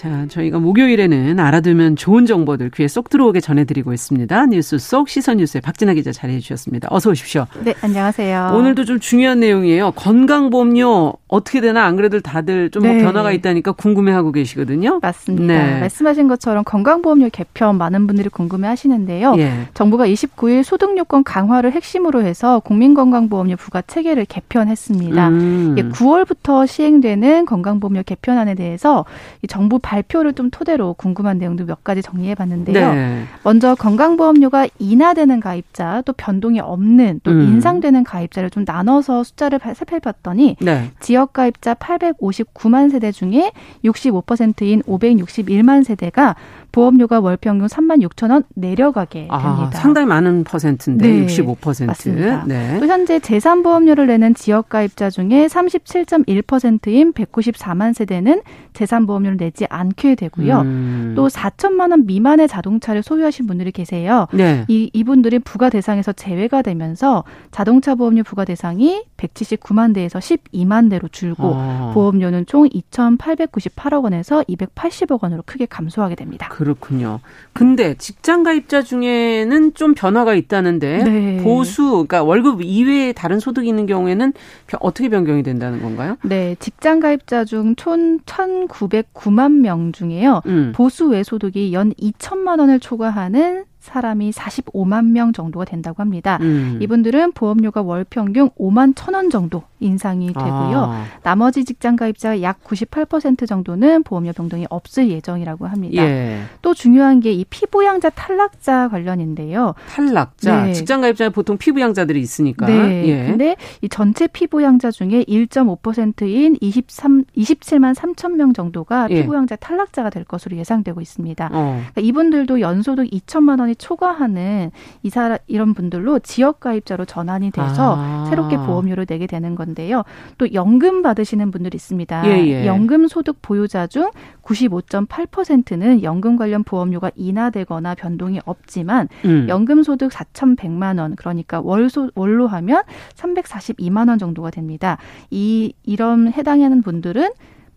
[0.00, 4.46] 자, 저희가 목요일에는 알아두면 좋은 정보들 귀에 쏙 들어오게 전해드리고 있습니다.
[4.46, 6.88] 뉴스 속 시선 뉴스에 박진아 기자 자리해 주셨습니다.
[6.90, 7.44] 어서 오십시오.
[7.62, 8.52] 네, 안녕하세요.
[8.54, 9.92] 오늘도 좀 중요한 내용이에요.
[9.96, 13.02] 건강보험료 어떻게 되나 안 그래도 다들 좀뭐 네.
[13.02, 14.98] 변화가 있다니까 궁금해하고 계시거든요.
[15.00, 15.46] 맞습니다.
[15.46, 15.80] 네.
[15.80, 19.34] 말씀하신 것처럼 건강보험료 개편 많은 분들이 궁금해하시는데요.
[19.38, 19.52] 예.
[19.74, 25.28] 정부가 29일 소득요건 강화를 핵심으로 해서 국민건강보험료 부과 체계를 개편했습니다.
[25.28, 25.76] 음.
[25.92, 29.04] 9월부터 시행되는 건강보험료 개편안에 대해서
[29.48, 32.92] 정부 발표를 좀 토대로 궁금한 내용도 몇 가지 정리해 봤는데요.
[32.92, 33.22] 네.
[33.44, 37.40] 먼저 건강보험료가 인하되는 가입자, 또 변동이 없는, 또 음.
[37.42, 40.90] 인상되는 가입자를 좀 나눠서 숫자를 살펴봤더니 네.
[41.20, 43.52] 지역 가입자 859만 세대 중에
[43.84, 46.34] 65%인 561만 세대가
[46.72, 49.36] 보험료가 월 평균 3만 6천 원 내려가게 됩니다.
[49.36, 51.86] 아, 상당히 많은 퍼센트인데 네, 65%.
[51.86, 52.44] 맞습니다.
[52.46, 52.78] 네.
[52.80, 60.14] 또 현재 재산 보험료를 내는 지역 가입자 중에 37.1%인 194만 세대는 재산 보험료를 내지 않게
[60.14, 60.60] 되고요.
[60.60, 61.12] 음.
[61.16, 64.26] 또 4천만 원 미만의 자동차를 소유하신 분들이 계세요.
[64.32, 64.64] 네.
[64.68, 71.52] 이 이분들이 부과 대상에서 제외가 되면서 자동차 보험료 부과 대상이 179만 대에서 12만 대로 줄고
[71.54, 71.90] 아.
[71.94, 76.48] 보험료는 총 2,898억 원에서 280억 원으로 크게 감소하게 됩니다.
[76.50, 77.20] 그 렇군요.
[77.52, 81.40] 근데 직장 가입자 중에는 좀 변화가 있다는데 네.
[81.42, 84.32] 보수 그러니까 월급 이외에 다른 소득이 있는 경우에는
[84.80, 86.16] 어떻게 변경이 된다는 건가요?
[86.22, 90.42] 네, 직장 가입자 중 총 1,909만 명 중에요.
[90.46, 90.72] 음.
[90.74, 96.38] 보수 외 소득이 연 2천만 원을 초과하는 사람이 45만 명 정도가 된다고 합니다.
[96.42, 96.78] 음.
[96.80, 100.88] 이분들은 보험료가 월 평균 5만 천 원 정도 인상이 되고요.
[100.92, 101.04] 아.
[101.22, 106.02] 나머지 직장 가입자 약 98% 정도는 보험료 변동이 없을 예정이라고 합니다.
[106.02, 106.42] 예.
[106.62, 109.74] 또 중요한 게 이 피부양자 탈락자 관련인데요.
[109.88, 110.72] 탈락자 네.
[110.74, 112.66] 직장 가입자에 보통 피부양자들이 있으니까.
[112.66, 113.06] 네.
[113.06, 113.26] 예.
[113.30, 119.22] 근데 이 전체 피부양자 중에 1.5%인 23 27만 3천 명 정도가 예.
[119.22, 121.50] 피부양자 탈락자가 될 것으로 예상되고 있습니다.
[121.52, 121.80] 어.
[121.92, 124.70] 그러니까 이분들도 연소득 2천만 원이 초과하는
[125.02, 128.26] 이 사람 이런 분들로 지역 가입자로 전환이 돼서 아.
[128.28, 130.04] 새롭게 보험료를 내게 되는 건데요.
[130.38, 132.26] 또 연금 받으시는 분들이 있습니다.
[132.26, 132.66] 예, 예.
[132.66, 134.10] 연금 소득 보유자 중
[134.42, 139.46] 95.8%는 연금 관련 보험료가 인하되거나 변동이 없지만 음.
[139.48, 142.82] 연금 소득 4,100만 원 그러니까 월소 월로 하면
[143.14, 144.98] 342만 원 정도가 됩니다.
[145.30, 147.30] 이 이런 해당하는 분들은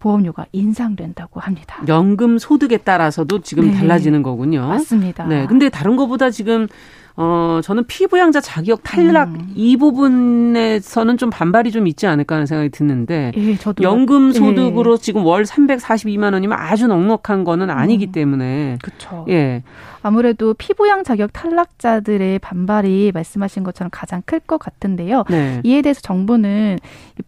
[0.03, 1.81] 보험료가 인상된다고 합니다.
[1.87, 3.77] 연금 소득에 따라서도 지금 네.
[3.77, 4.67] 달라지는 거군요.
[4.67, 5.23] 맞습니다.
[5.23, 5.45] 네.
[5.47, 6.67] 근데 다른 것보다 지금
[7.15, 9.53] 어, 저는 피부양자 자격 탈락 음.
[9.55, 14.33] 이 부분에서는 좀 반발이 좀 있지 않을까 하는 생각이 드는데 예, 저도 연금 예.
[14.33, 14.97] 소득으로 예.
[14.97, 18.11] 지금 월 342만 원이면 아주 넉넉한 거는 아니기 음.
[18.11, 19.25] 때문에 그렇죠.
[19.29, 19.63] 예.
[20.03, 25.23] 아무래도 피부양 자격 탈락자들의 반발이 말씀하신 것처럼 가장 클 것 같은데요.
[25.29, 25.61] 네.
[25.63, 26.77] 이에 대해서 정부는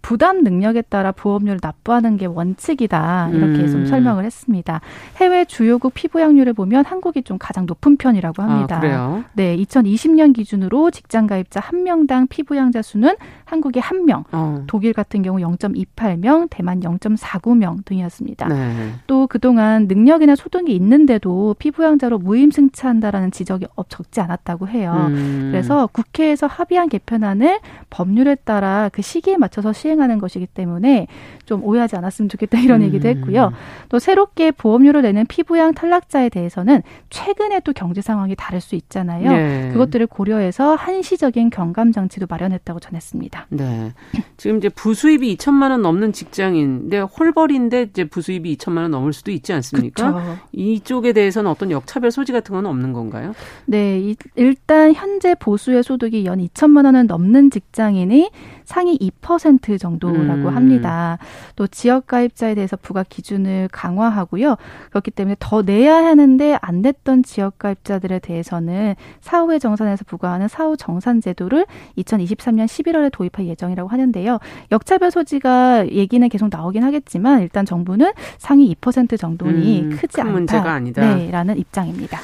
[0.02, 3.72] 부담 능력에 따라 보험료를 납부하는 게 원칙이다 이렇게 음.
[3.72, 4.82] 좀 설명을 했습니다.
[5.16, 8.78] 해외 주요국 피부양률을 보면 한국이 좀 가장 높은 편이라고 합니다.
[8.78, 9.24] 아, 그래요?
[9.34, 14.64] 네, 2020년 기준으로 직장 가입자 한 명당 피부양자 수는 한국이 한 명, 어.
[14.68, 18.48] 독일 같은 경우 0.28명, 대만 0.49명 등이었습니다.
[18.50, 18.92] 네.
[19.08, 25.08] 또 그동안 능력이나 소득이 있는데도 피부양자로 무임 승 차한다라는 지적이 적지 않았다고 해요.
[25.10, 25.50] 음.
[25.52, 31.08] 그래서 국회에서 합의한 개편안을 법률에 따라 그 시기에 맞춰서 시행하는 것이기 때문에
[31.46, 32.88] 좀 오해하지 않았으면 좋겠다 이런 음.
[32.88, 33.54] 얘기도 했고요.
[33.90, 39.32] 또 새롭게 보험료를 내는 피부양 탈락자에 대해서는 최근에 또 경제 상황이 다를 수 있잖아요.
[39.32, 39.70] 네.
[39.72, 43.48] 그것들을 고려해서 한시적인 경감 장치도 마련했다고 전했습니다.
[43.50, 43.94] 네.
[44.38, 49.54] 지금 이제 부수입이 2천만 원 넘는 직장인데 홀벌인데 이제 부수입이 2천만 원 넘을 수도 있지
[49.54, 50.14] 않습니까?
[50.14, 50.38] 그쵸.
[50.54, 53.34] 이쪽에 대해서는 어떤 역차별 소지 같은 건 없는 건가요?
[53.66, 58.30] 네, 일단 현재 보수의 소득이 연 2천만 원은 넘는 직장인이
[58.64, 60.56] 상위 2% 정도라고 음.
[60.56, 61.18] 합니다.
[61.56, 64.56] 또 지역 가입자에 대해서 부과 기준을 강화하고요.
[64.90, 71.22] 그렇기 때문에 더 내야 하는데 안 냈던 지역 가입자들에 대해서는 사후의 정산에서 부과하는 사후 정산
[71.22, 71.66] 제도를
[71.98, 74.40] 2023년 11월에 도입할 예정이라고 하는데요.
[74.72, 80.32] 역차별 소지가 얘기는 계속 나오긴 하겠지만 일단 정부는 상위 2% 정도니 음, 크지 않다.
[80.32, 81.16] 문제가 아니다.
[81.16, 82.20] 네, 라는 입장입니다.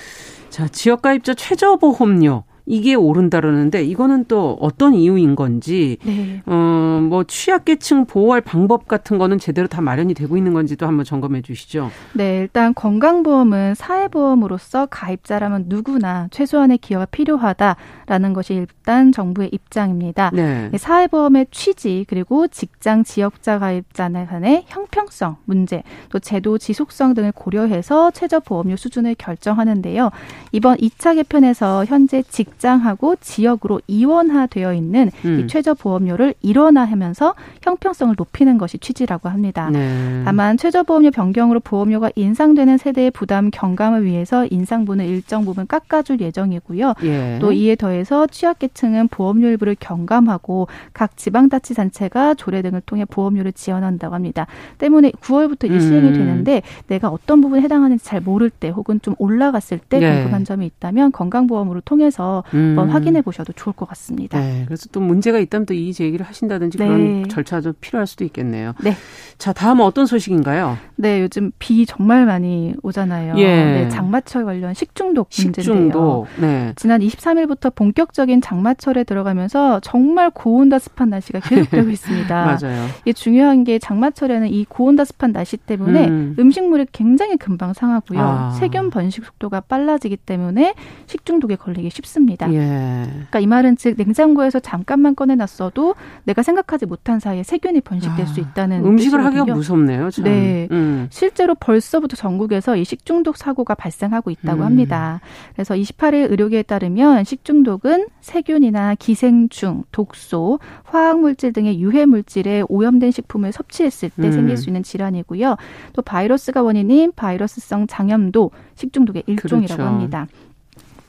[0.52, 6.42] 자, 지역 가입자 최저 보험료 이게 오른다라는데 이거는 또 어떤 이유인 건지 네.
[6.46, 11.90] 어뭐 취약계층 보호할 방법 같은 거는 제대로 다 마련이 되고 있는 건지도 한번 점검해 주시죠.
[12.14, 20.32] 네, 일단 건강보험은 사회보험으로서 가입자라면 누구나 최소한의 기여가 필요하다라는 것이 일단 정부의 입장입니다.
[20.34, 20.70] 네.
[20.78, 28.40] 사회보험의 취지 그리고 직장 지역자 가입자 간의 형평성 문제 또 제도 지속성 등을 고려해서 최저
[28.40, 30.10] 보험료 수준을 결정하는데요.
[30.52, 35.40] 이번 2차 개편에서 현재 직 직장하고 지역으로 이원화되어 있는 음.
[35.40, 39.70] 이 최저 보험료를 일원화하면서 형평성을 높이는 것이 취지라고 합니다.
[39.72, 40.22] 네.
[40.24, 46.94] 다만 최저 보험료 변경으로 보험료가 인상되는 세대의 부담 경감을 위해서 인상분을 일정 부분 깎아줄 예정이고요.
[47.04, 47.40] 예.
[47.42, 54.46] 또 이에 더해서 취약계층은 보험료 일부를 경감하고 각 지방자치단체가 조례 등을 통해 보험료를 지원한다고 합니다.
[54.78, 56.14] 때문에 9월부터 이 시행이 음.
[56.14, 60.16] 되는데 내가 어떤 부분에 해당하는지 잘 모를 때 혹은 좀 올라갔을 때 네.
[60.16, 62.78] 궁금한 점이 있다면 건강보험으로 통해서 음.
[62.78, 64.40] 한번 확인해 보셔도 좋을 것 같습니다.
[64.40, 66.86] 네, 그래서 또 문제가 있다면 또이 제기를 하신다든지 네.
[66.86, 68.74] 그런 절차도 필요할 수도 있겠네요.
[68.84, 68.96] 네.
[69.38, 70.78] 자, 다음은 어떤 소식인가요?
[70.96, 73.36] 네, 요즘 비 정말 많이 오잖아요.
[73.38, 73.46] 예.
[73.46, 75.64] 네, 장마철 관련 식중독 문제인데요.
[75.64, 76.28] 식중독.
[76.40, 76.74] 네.
[76.76, 82.46] 지난 23일부터 본격적인 장마철에 들어가면서 정말 고온다 습한 날씨가 계속되고 있습니다.
[82.46, 82.88] 맞아요.
[83.02, 86.36] 이게 중요한 게 장마철에는 이 고온다 습한 날씨 때문에 음.
[86.52, 88.20] 식물이 굉장히 금방 상하고요.
[88.20, 88.52] 아.
[88.52, 90.76] 세균 번식 속도가 빨라지기 때문에
[91.08, 92.41] 식중독에 걸리기 쉽습니다.
[92.46, 92.64] 합니다.
[92.64, 93.06] 예.
[93.06, 98.40] 그러니까 이 말은 즉 냉장고에서 잠깐만 꺼내놨어도 내가 생각하지 못한 사이에 세균이 번식될 아, 수
[98.40, 99.42] 있다는 음식을 뜻이거든요.
[99.42, 100.10] 하기가 무섭네요.
[100.12, 100.26] 참.
[100.26, 101.08] 네, 음.
[101.10, 104.66] 실제로 벌써부터 전국에서 이 식중독 사고가 발생하고 있다고 음.
[104.66, 105.22] 합니다.
[105.54, 114.10] 그래서 28일 의료계에 따르면 식중독은 세균이나 기생충, 독소, 화학물질 등의 유해 물질에 오염된 식품을 섭취했을
[114.10, 114.32] 때 음.
[114.32, 115.56] 생길 수 있는 질환이고요.
[115.94, 119.84] 또 바이러스가 원인인 바이러스성 장염도 식중독의 일종이라고 그렇죠.
[119.84, 120.28] 합니다.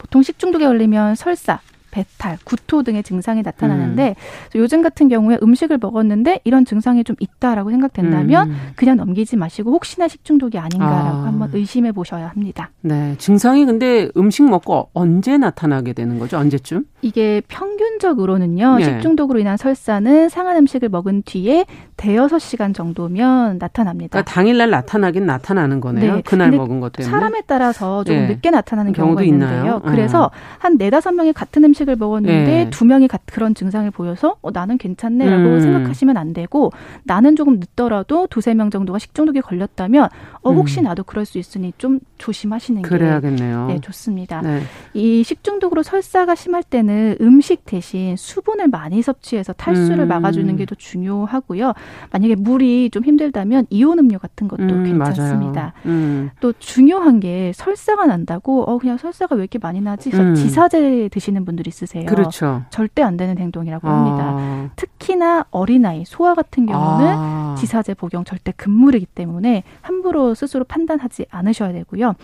[0.03, 1.61] 보통 식중독에 걸리면 설사,
[1.93, 4.59] 배탈, 구토 등의 증상이 나타나는데 음.
[4.59, 8.57] 요즘 같은 경우에 음식을 먹었는데 이런 증상이 좀 있다라고 생각된다면 음.
[8.75, 11.25] 그냥 넘기지 마시고 혹시나 식중독이 아닌가라고 아.
[11.27, 12.71] 한번 의심해 보셔야 합니다.
[12.81, 16.39] 네, 증상이 근데 음식 먹고 언제 나타나게 되는 거죠?
[16.39, 16.87] 언제쯤?
[17.03, 18.79] 이게 평균적으로는요.
[18.79, 18.85] 네.
[18.85, 21.67] 식중독으로 인한 설사는 상한 음식을 먹은 뒤에
[22.03, 24.19] 대여섯 시간 정도면 나타납니다.
[24.19, 26.17] 그러니까 당일날 나타나긴 나타나는 거네요.
[26.17, 26.23] 네.
[26.23, 27.11] 그날 먹은 것 때문에.
[27.11, 28.29] 사람에 따라서 조금 네.
[28.29, 29.59] 늦게 나타나는 경우가 있는데요.
[29.61, 29.81] 있나요?
[29.85, 30.57] 그래서 음.
[30.59, 32.71] 한 네다섯 명이 같은 음식 음식을 먹었는데 네.
[32.71, 35.61] 두 명이 그런 증상을 보여서 어, 나는 괜찮네라고 음.
[35.61, 36.71] 생각하시면 안 되고
[37.05, 40.09] 나는 조금 늦더라도 두세 명 정도가 식중독에 걸렸다면
[40.43, 40.57] 어, 음.
[40.57, 43.67] 혹시 나도 그럴 수 있으니 좀 조심하시는 그래야겠네요.
[43.69, 44.43] 게 네, 좋습니다.
[44.43, 44.61] 네.
[44.95, 50.09] 이 식중독으로 설사가 심할 때는 음식 대신 수분을 많이 섭취해서 탈수를 음.
[50.09, 51.73] 막아주는 게 더 중요하고요.
[52.11, 55.73] 만약에 물이 좀 힘들다면 이온 음료 같은 것도 음, 괜찮습니다.
[55.87, 56.31] 음.
[56.41, 60.11] 또 중요한 게 설사가 난다고 어 그냥 설사가 왜 이렇게 많이 나지?
[60.15, 60.35] 음.
[60.35, 62.07] 지사제 드시는 분들이 있으세요.
[62.07, 62.63] 그렇죠.
[62.71, 63.93] 절대 안 되는 행동이라고 아.
[63.93, 64.73] 합니다.
[64.77, 67.55] 특히나 어린아이, 소아 같은 경우는 아.
[67.59, 72.15] 지사제 복용 절대 금물이기 때문에 함부로 스스로 판단하지 않으셔야 되고요.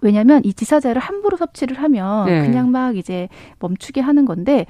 [0.00, 2.42] 왜냐하면 이 지사제를 함부로 섭취를 하면 네.
[2.46, 3.28] 그냥 막 이제
[3.58, 4.66] 멈추게 하는 건데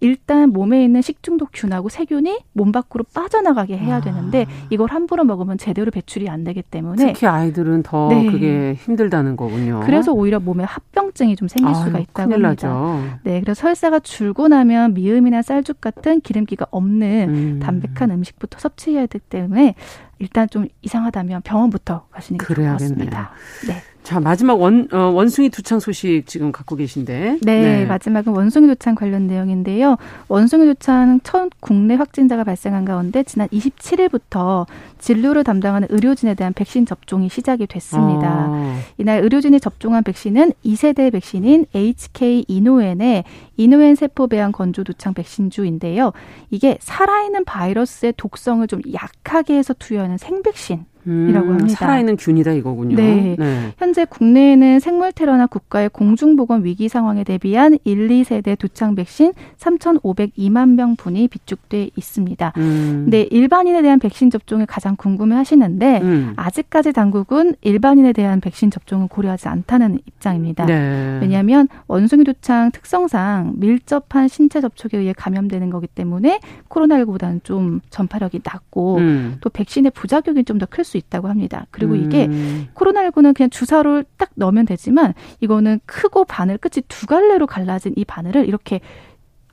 [0.00, 4.00] 일단 몸에 있는 식중독균하고 세균이 몸 밖으로 빠져나가게 해야 아.
[4.00, 8.26] 되는데 이걸 함부로 먹으면 제대로 배출이 안 되기 때문에 특히 아이들은 더 네.
[8.26, 9.80] 그게 힘들다는 거군요.
[9.84, 12.48] 그래서 오히려 몸에 합병증이 좀 생길 아, 수가 있다고 합니다.
[12.48, 13.02] 나죠.
[13.22, 17.60] 네, 그래서 설사가 줄고 나면 미음이나 쌀죽 같은 기름기가 없는 음.
[17.62, 19.74] 담백한 음식부터 섭취해야 되기 때문에
[20.18, 23.30] 일단 좀 이상하다면 병원부터 가시는 게 좋을 것 같습니다.
[23.66, 23.82] 네.
[24.06, 27.38] 자, 마지막 원, 어, 원숭이 두창 소식 지금 갖고 계신데.
[27.42, 29.96] 네, 네, 마지막은 원숭이 두창 관련 내용인데요.
[30.28, 34.66] 원숭이 두창 첫 국내 확진자가 발생한 가운데 지난 27일부터
[35.00, 38.46] 진료를 담당하는 의료진에 대한 백신 접종이 시작이 됐습니다.
[38.48, 38.78] 아.
[38.96, 43.24] 이날 의료진이 접종한 백신은 2세대 백신인 HK 이노엔의
[43.56, 46.12] 이노엔 세포 배양 건조 두창 백신주인데요.
[46.52, 51.68] 이게 살아있는 바이러스의 독성을 좀 약하게 해서 투여하는 생백신 이라고 합니다.
[51.68, 52.96] 살아있는 균이다 이거군요.
[52.96, 53.36] 네.
[53.38, 53.72] 네.
[53.78, 61.28] 현재 국내에는 생물 테러나 국가의 공중보건 위기 상황에 대비한 1, 2세대 두창 백신 3,502만 명분이
[61.28, 62.52] 비축돼 있습니다.
[62.56, 63.06] 음.
[63.08, 66.32] 네, 일반인에 대한 백신 접종을 가장 궁금해 하시는데 음.
[66.36, 70.66] 아직까지 당국은 일반인에 대한 백신 접종을 고려하지 않다는 입장입니다.
[70.66, 71.18] 네.
[71.20, 78.96] 왜냐하면 원숭이 두창 특성상 밀접한 신체 접촉에 의해 감염되는 거기 때문에 코로나19보다는 좀 전파력이 낮고
[78.96, 79.36] 음.
[79.40, 81.66] 또 백신의 부작용이 좀 더 클수 있다고 합니다.
[81.70, 82.68] 그리고 이게 음.
[82.74, 88.46] 코로나19는 그냥 주사를 딱 넣으면 되지만 이거는 크고 바늘 끝이 두 갈래로 갈라진 이 바늘을
[88.46, 88.80] 이렇게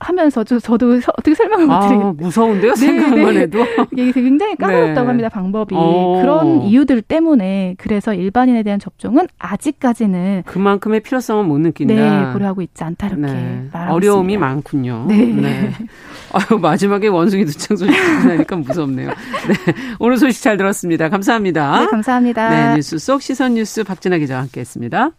[0.04, 2.08] 하면서 저, 저도 서, 어떻게 설명을 못 드리겠어요.
[2.08, 2.74] 아, 무서운데요?
[2.74, 3.40] 네, 생각만 네.
[3.40, 3.64] 해도.
[3.92, 5.06] 이게 굉장히 까다롭다고 네.
[5.06, 5.28] 합니다.
[5.30, 5.74] 방법이.
[5.74, 5.78] 오.
[5.78, 6.20] 어.
[6.20, 11.94] 그런 이유들 때문에 그래서 일반인에 대한 접종은 아직까지는 그만큼의 필요성은 못 느낀다.
[11.94, 13.68] 네, 고려하고 있지 않다 이렇게 네.
[13.72, 14.46] 말하고 어려움이 있습니다.
[14.46, 15.06] 많군요.
[15.08, 15.16] 네.
[15.24, 15.72] 네.
[16.32, 19.08] 아유, 마지막에 원숭이 두창 소식 듣니까 무섭네요.
[19.08, 19.74] 네.
[19.98, 21.08] 오늘 소식 잘 들었습니다.
[21.08, 21.80] 감사합니다.
[21.80, 22.50] 네, 감사합니다.
[22.50, 25.10] 네, 뉴스 속 시선 뉴스 박진아 기자와 함께 했습니다.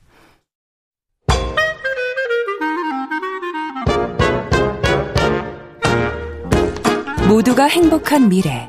[7.28, 8.67] 모두가 행복한 미래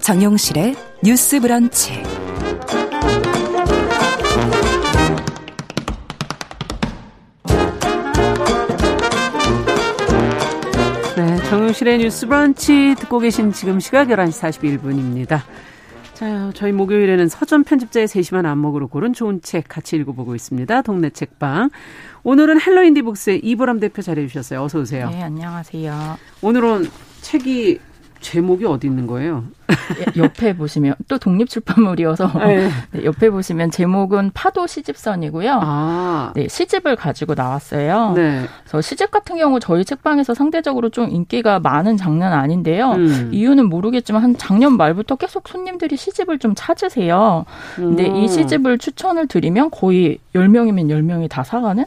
[0.00, 0.74] 정용실의
[1.04, 1.92] 뉴스 브런치
[11.16, 15.42] 네, 정용실의 뉴스 브런치 듣고 계신 지금 시각 11시 41분입니다.
[16.14, 20.82] 자, 저희 목요일에는 서점 편집자의 세심한 안목으로 고른 좋은 책 같이 읽어보고 있습니다.
[20.82, 21.70] 동네 책방.
[22.24, 24.62] 오늘은 헬로인디북스의 이보람 대표 자리해 주셨어요.
[24.62, 25.10] 어서 오세요.
[25.10, 26.18] 네, 안녕하세요.
[26.42, 26.88] 오늘은
[27.24, 27.80] 책이
[28.20, 29.44] 제목이 어디 있는 거예요?
[29.98, 32.68] 예, 옆에 보시면 또 독립 출판물이어서 네.
[32.92, 35.60] 네, 옆에 보시면 제목은 파도 시집선이고요.
[35.62, 36.32] 아.
[36.34, 38.12] 네, 시집을 가지고 나왔어요.
[38.14, 38.44] 네.
[38.62, 42.92] 그래서 시집 같은 경우 저희 책방에서 상대적으로 좀 인기가 많은 장르는 아닌데요.
[42.92, 43.30] 음.
[43.32, 47.44] 이유는 모르겠지만 한 작년 말부터 계속 손님들이 시집을 좀 찾으세요.
[47.76, 48.16] 근데 음.
[48.16, 51.84] 이 시집을 추천을 드리면 거의 10명이면 10명이 다 사가는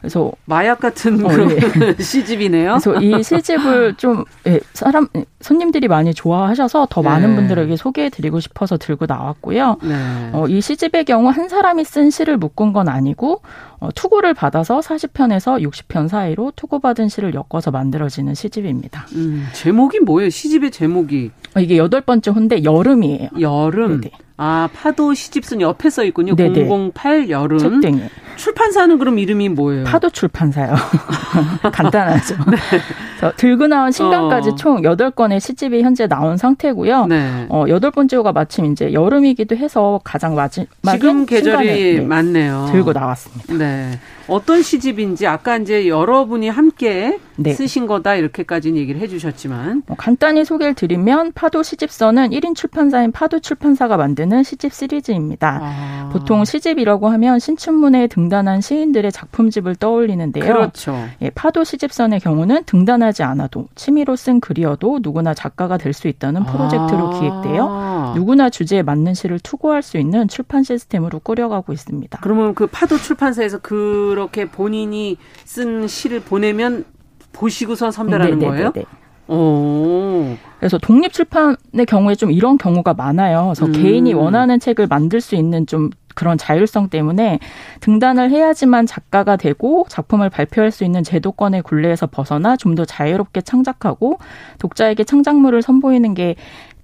[0.00, 1.96] 그래서 마약 같은 어, 네.
[1.98, 2.78] 시집이네요.
[2.80, 5.08] 그래서 이 시집을 좀 예, 사람
[5.40, 7.36] 손님들이 많이 좋아하셔서 더 많은 네.
[7.36, 9.76] 분들에게 소개해드리고 싶어서 들고 나왔고요.
[9.82, 10.30] 네.
[10.32, 13.42] 어, 이 시집의 경우 한 사람이 쓴 시를 묶은 건 아니고
[13.78, 19.06] 어, 투고를 받아서 40편에서 60편 사이로 투고받은 시를 엮어서 만들어지는 시집입니다.
[19.14, 20.30] 음, 제목이 뭐예요?
[20.30, 21.30] 시집의 제목이?
[21.56, 23.28] 어, 이게 여덟 번째 호인데 여름이에요.
[23.40, 24.00] 여름.
[24.00, 24.12] 네네.
[24.38, 26.36] 아, 파도 시집순 옆에 써 있군요.
[26.36, 26.68] 네네.
[26.94, 27.58] 008 여름.
[27.58, 28.02] 책땡이.
[28.36, 29.84] 출판사는 그럼 이름이 뭐예요?
[29.84, 30.74] 파도 출판사요.
[31.72, 32.36] 간단하죠.
[32.50, 33.30] 네.
[33.36, 34.54] 들고 나온 신간까지 어.
[34.54, 37.06] 총 8권의 시집이 현재 나온 상태고요.
[37.06, 37.46] 네.
[37.48, 42.68] 어, 여덟 번째 호가 마침 이제 여름이기도 해서 가장 마지막 지금 계절이 네, 많네요.
[42.72, 43.54] 들고 나왔습니다.
[43.54, 43.98] 네.
[44.28, 47.52] 어떤 시집인지 아까 이제 여러분이 함께 네.
[47.52, 53.96] 쓰신 거다 이렇게까지는 얘기를 해주셨지만 뭐 간단히 소개를 드리면 파도 시집서는 1인 출판사인 파도 출판사가
[53.96, 55.60] 만드는 시집 시리즈입니다.
[55.62, 56.10] 아.
[56.12, 60.44] 보통 시집이라고 하면 신춘문예에 등단한 시인들의 작품집을 떠올리는데요.
[60.44, 60.96] 그렇죠.
[61.20, 67.08] 예, 파도 시집선의 경우는 등단하지 않아도 취미로 쓴 글이어도 누구나 작가가 될 수 있다는 프로젝트로
[67.08, 67.18] 아.
[67.18, 72.18] 기획되어 누구나 주제에 맞는 시를 투고할 수 있는 출판 시스템으로 꾸려가고 있습니다.
[72.22, 76.84] 그러면 그 파도 출판사에서 그 렇게 본인이 쓴 시를 보내면
[77.32, 78.72] 보시고서 선별하는 네네네네.
[78.72, 78.86] 거예요?
[79.28, 80.36] 오.
[80.58, 83.52] 그래서 독립 출판의 경우에 좀 이런 경우가 많아요.
[83.54, 83.72] 그래서 음.
[83.72, 87.38] 개인이 원하는 책을 만들 수 있는 좀 그런 자율성 때문에
[87.80, 94.18] 등단을 해야지만 작가가 되고 작품을 발표할 수 있는 제도권의 굴레에서 벗어나 좀 더 자유롭게 창작하고
[94.58, 96.36] 독자에게 창작물을 선보이는 게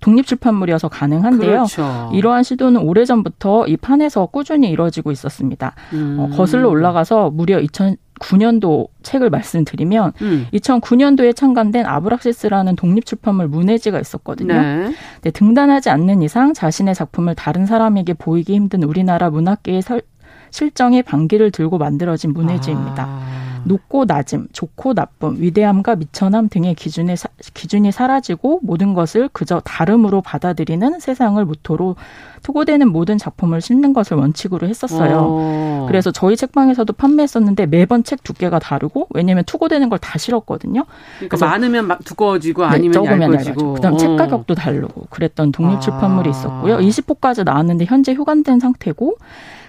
[0.03, 1.51] 독립출판물이어서 가능한데요.
[1.51, 2.11] 그렇죠.
[2.13, 5.75] 이러한 시도는 오래전부터 이 판에서 꾸준히 이루어지고 있었습니다.
[5.95, 6.17] 음.
[6.19, 10.47] 어, 거슬러 올라가서 무려 2000 2009년도 책을 말씀드리면 음.
[10.53, 14.55] 2009년도에 창간된 아브락시스라는 독립출판물 문해지가 있었거든요.
[14.55, 14.95] 네.
[15.23, 20.03] 네, 등단하지 않는 이상 자신의 작품을 다른 사람에게 보이기 힘든 우리나라 문학계의 설,
[20.51, 23.07] 실정의 반기를 들고 만들어진 문해지입니다.
[23.09, 23.52] 아.
[23.65, 30.21] 높고 낮음, 좋고 나쁨, 위대함과 미천함 등의 기준에 사, 기준이 사라지고 모든 것을 그저 다름으로
[30.21, 31.97] 받아들이는 세상을 모토로
[32.43, 35.17] 투고되는 모든 작품을 싣는 것을 원칙으로 했었어요.
[35.19, 35.39] 오.
[35.41, 35.85] 어.
[35.89, 40.85] 그래서 저희 책방에서도 판매했었는데 매번 책 두께가 다르고 왜냐하면 투고되는 걸 다 실었거든요.
[41.19, 43.75] 그러니까 그래서 많으면 막 두꺼워지고 네, 아니면 얇아지고.
[43.75, 44.17] 그다음 책 어.
[44.17, 46.31] 가격도 다르고 그랬던 독립 출판물이 아.
[46.31, 46.79] 있었고요.
[46.79, 49.17] 20호까지 나왔는데 현재 휴관된 상태고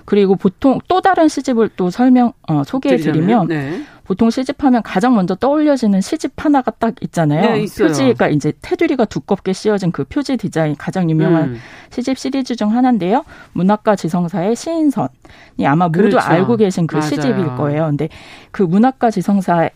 [0.05, 3.83] 그리고 보통 또 다른 시집을 또 설명 어, 소개해 드리면 네.
[4.03, 7.53] 보통 시집하면 가장 먼저 떠올려지는 시집 하나가 딱 있잖아요.
[7.53, 11.57] 네, 표지가 이제 테두리가 두껍게 씌워진 그 표지 디자인 가장 유명한 음.
[11.89, 13.23] 시집 시리즈 중 하나인데요.
[13.53, 16.19] 문학과 지성사의 시인선이 아마 모두 그렇죠.
[16.19, 17.09] 알고 계신 그 맞아요.
[17.09, 17.85] 시집일 거예요.
[17.85, 18.09] 근데
[18.51, 19.69] 그 문학과 지성사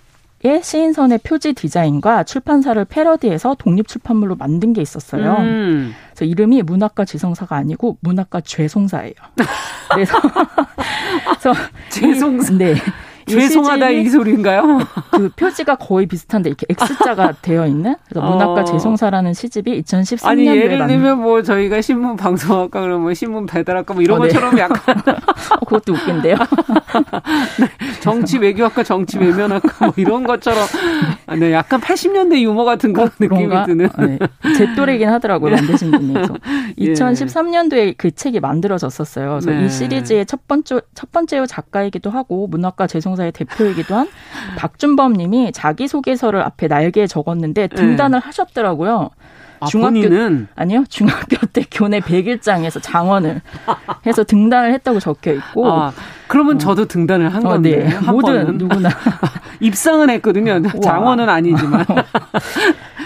[0.43, 5.37] 의의 시인선의 표지 디자인과 출판사를 패러디해서 독립 출판물로 만든 게 있었어요.
[5.37, 5.93] 음.
[6.13, 9.13] 그래서 이름이 문학과 지성사가 아니고 문학과 죄송사예요.
[9.91, 10.17] 그래서,
[11.25, 11.53] 그래서
[11.89, 12.53] 죄송사.
[12.53, 12.75] 네.
[13.27, 14.79] 죄송하다 이 소리인가요?
[15.11, 18.63] 그 표지가 거의 비슷한데 이렇게 X자가 되어 있는 그래서 문학과 어.
[18.63, 24.01] 죄송사라는 시집이 2013년도에 아니 예를 들면 뭐 저희가 신문 방송학과 그러면 뭐 신문 배달학과 뭐
[24.01, 24.29] 이런 어, 네.
[24.29, 24.95] 것처럼 약간
[25.59, 26.35] 어, 그것도 웃긴데요.
[27.59, 27.67] 네,
[27.99, 30.59] 정치 외교학과 정치 외면학과 뭐 이런 것처럼
[31.25, 34.19] 아, 네 약간 80년대 유머 같은 그런 느낌이 드는 네.
[34.57, 36.35] 제 또래긴 하더라고요 만드신 분이 서
[36.77, 39.39] 2013년도에 그 책이 만들어졌었어요.
[39.41, 39.65] 그래서 네.
[39.65, 44.07] 이 시리즈의 첫 번째 첫 번째 작가이기도 하고 문학과 죄송 방송사의 대표이기도 한
[44.57, 48.25] 박준범 님이 자기소개서를 앞에 날개에 적었는데 등단을 네.
[48.25, 49.09] 하셨더라고요.
[49.59, 50.47] 아, 중학교 본인은?
[50.55, 53.41] 아니요 중학교 때 교내 100일장에서 장원을
[54.05, 55.91] 해서 등단을 했다고 적혀 있고 아,
[56.27, 56.57] 그러면 어.
[56.59, 57.95] 저도 등단을 한 건데 어, 네.
[57.95, 58.57] 한 모든 번은.
[58.59, 58.89] 누구나
[59.59, 61.85] 입상은 했거든요 장원은 아니지만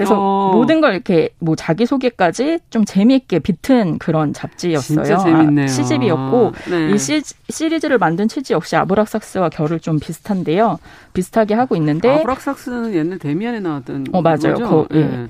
[0.00, 0.52] 그래서 어.
[0.54, 5.04] 모든 걸 이렇게 뭐 자기 소개까지 좀 재미있게 비튼 그런 잡지였어요.
[5.04, 5.64] 진짜 재밌네요.
[5.64, 6.90] 아, 시집이었고 네.
[6.90, 7.20] 이 시,
[7.50, 10.78] 시리즈를 만든 취지 역시 아브락삭스와 결을 좀 비슷한데요.
[11.12, 14.54] 비슷하게 하고 있는데 아브락삭스는 옛날 데미안에 나왔던 어 맞아요.
[14.54, 15.04] 거, 예.
[15.04, 15.28] 네.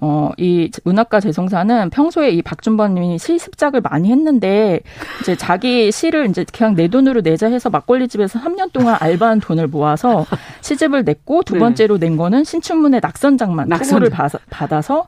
[0.00, 4.80] 어, 이 문학가 재송사는 평소에 이 박준범 님이 시습작을 많이 했는데
[5.20, 9.68] 이제 자기 시를 이제 그냥 내 돈으로 내자 해서 막걸리 집에서 3년 동안 알바한 돈을
[9.68, 10.26] 모아서
[10.60, 11.60] 시집을 냈고 두 네.
[11.60, 14.10] 번째로 낸 거는 신춘문의 낙선작만 낙선을
[14.50, 15.06] 받아서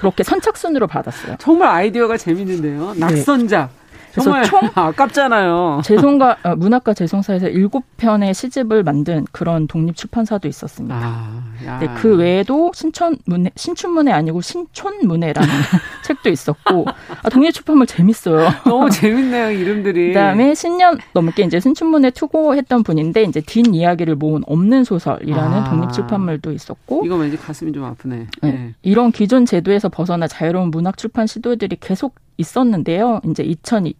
[0.00, 1.36] 그렇게 선착순으로 받았어요.
[1.38, 2.92] 정말 아이디어가 재밌는데요.
[2.94, 3.00] 네.
[3.00, 3.70] 낙선작.
[3.70, 3.77] 네.
[4.12, 5.82] 정말 총 아깝잖아요.
[5.84, 10.96] 재송가 어, 문학과 재송사에서 일곱 편의 시집을 만든 그런 독립 출판사도 있었습니다.
[10.96, 15.48] 아, 네, 그 외에도 신천문예 신춘문예 아니고 신촌문예라는
[16.04, 16.86] 책도 있었고
[17.22, 18.48] 아, 독립 출판물 재밌어요.
[18.64, 20.08] 너무 재밌네요 이름들이.
[20.08, 25.92] 그다음에 10년 넘게 이제 신춘문예 투고했던 분인데 이제 뒷 이야기를 모은 없는 소설이라는 아, 독립
[25.92, 27.02] 출판물도 있었고.
[27.04, 28.26] 이거 왠지 가슴이 좀 아프네.
[28.42, 28.50] 네.
[28.50, 28.74] 네.
[28.82, 33.20] 이런 기존 제도에서 벗어나 자유로운 문학 출판 시도들이 계속 있었는데요.
[33.28, 33.42] 이제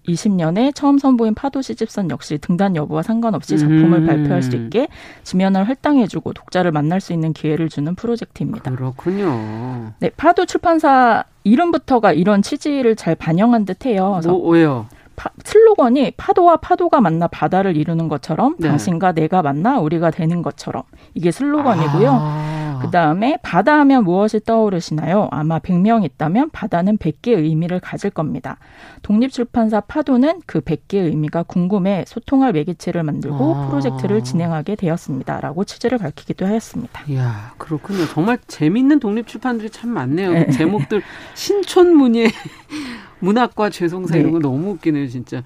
[0.09, 4.07] 2020년에 처음 선보인 파도 시집선 역시 등단 여부와 상관없이 작품을 음.
[4.07, 4.89] 발표할 수 있게
[5.23, 8.71] 지면을 할당해주고 독자를 만날 수 있는 기회를 주는 프로젝트입니다.
[8.71, 9.93] 그렇군요.
[9.99, 14.21] 네, 파도 출판사 이름부터가 이런 취지를 잘 반영한 듯해요.
[14.25, 14.87] 뭐, 왜요?
[15.17, 18.69] 파, 슬로건이 파도와 파도가 만나 바다를 이루는 것처럼 네.
[18.69, 20.85] 당신과 내가 만나 우리가 되는 것처럼
[21.15, 22.11] 이게 슬로건이고요.
[22.11, 22.68] 아.
[22.81, 25.29] 그 다음에 바다 하면 무엇이 떠오르시나요?
[25.31, 28.59] 아마 100명 있다면 바다는 100개의 의미를 가질 겁니다.
[29.03, 33.68] 독립출판사 파도는 그 100개의 의미가 궁금해 소통할 매개체를 만들고 아.
[33.68, 35.41] 프로젝트를 진행하게 되었습니다.
[35.41, 37.03] 라고 취재를 밝히기도 하였습니다.
[37.09, 38.07] 이야, 그렇군요.
[38.07, 40.33] 정말 재밌는 독립출판들이 참 많네요.
[40.33, 40.51] 네.
[40.51, 41.03] 제목들
[41.35, 42.29] 신촌문예
[43.20, 44.20] 문학과 죄송사 네.
[44.20, 45.43] 이런 거 너무 웃기네요, 진짜.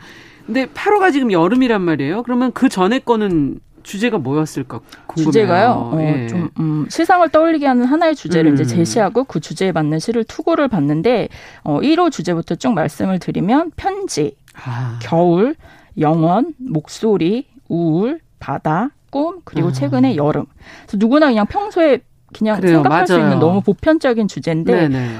[0.47, 2.23] 근데 8호가 지금 여름이란 말이에요.
[2.23, 5.25] 그러면 그 전에 거는 주제가 뭐였을까 궁금해요.
[5.25, 5.71] 주제가요.
[5.71, 6.27] 어, 예.
[6.29, 8.55] 좀 음, 시상을 떠올리게 하는 하나의 주제를 음.
[8.55, 11.29] 이제 제시하고 그 주제에 맞는 시를 투고를 봤는데
[11.65, 14.99] 어, 1호 주제부터 쭉 말씀을 드리면 편지, 아.
[15.03, 15.57] 겨울,
[15.99, 19.73] 영원, 목소리, 우울, 바다, 꿈 그리고 아.
[19.73, 20.47] 최근에 여름.
[20.87, 22.01] 그래서 누구나 그냥 평소에
[22.33, 23.07] 그냥 그래요, 생각할 맞아요.
[23.07, 24.73] 수 있는 너무 보편적인 주제인데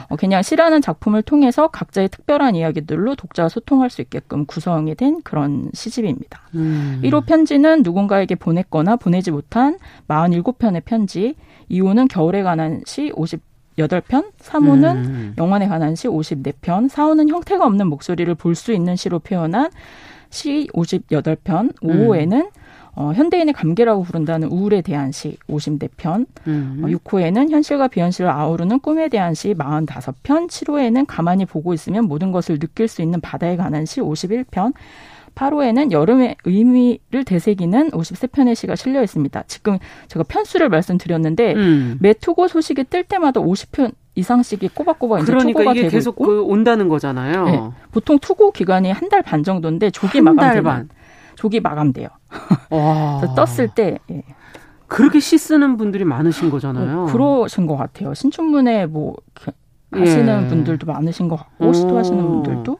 [0.09, 5.71] 어, 그냥 시라는 작품을 통해서 각자의 특별한 이야기들로 독자와 소통할 수 있게끔 구성이 된 그런
[5.75, 6.41] 시집입니다.
[6.55, 7.01] 음.
[7.05, 11.35] 1호 편지는 누군가에게 보냈거나 보내지 못한 47편의 편지,
[11.71, 15.35] 2호는 겨울에 관한 시 58편, 3호는 음.
[15.39, 19.71] 영화에 관한 시 54편, 4호는 형태가 없는 목소리를 볼 수 있는 시로 표현한
[20.31, 22.51] 시 58편, 5호에는 음.
[22.95, 25.89] 어, 현대인의 감개라고 부른다는 우울에 대한 시 50대
[26.47, 26.83] 음.
[26.85, 32.59] 어, 6호에는 현실과 비현실을 아우르는 꿈에 대한 시 45편, 7호에는 가만히 보고 있으면 모든 것을
[32.59, 34.75] 느낄 수 있는 바다에 관한 시 51편,
[35.35, 39.45] 8호에는 여름의 의미를 되새기는 53편의 시가 실려 있습니다.
[39.47, 39.79] 지금
[40.09, 41.97] 제가 편수를 말씀드렸는데 음.
[42.01, 46.25] 매 투고 소식이 뜰 때마다 50편 이상씩이 꼬박꼬박 이제 그러니까 투고가 이게 되고 계속 있고
[46.27, 47.45] 그 온다는 거잖아요.
[47.47, 47.61] 네.
[47.93, 50.91] 보통 투고 기간이 한 달 반 정도인데 조기 마감되면
[51.37, 52.09] 조기 마감돼요.
[53.37, 54.23] 떴을 때 예.
[54.87, 57.03] 그렇게 시 쓰는 분들이 많으신 거잖아요.
[57.03, 58.13] 어, 그러신 것 같아요.
[58.15, 59.17] 신춘문예 뭐
[59.91, 60.49] 하시는 예.
[60.49, 62.79] 분들도 많으신 것 같고 시도하시는 분들도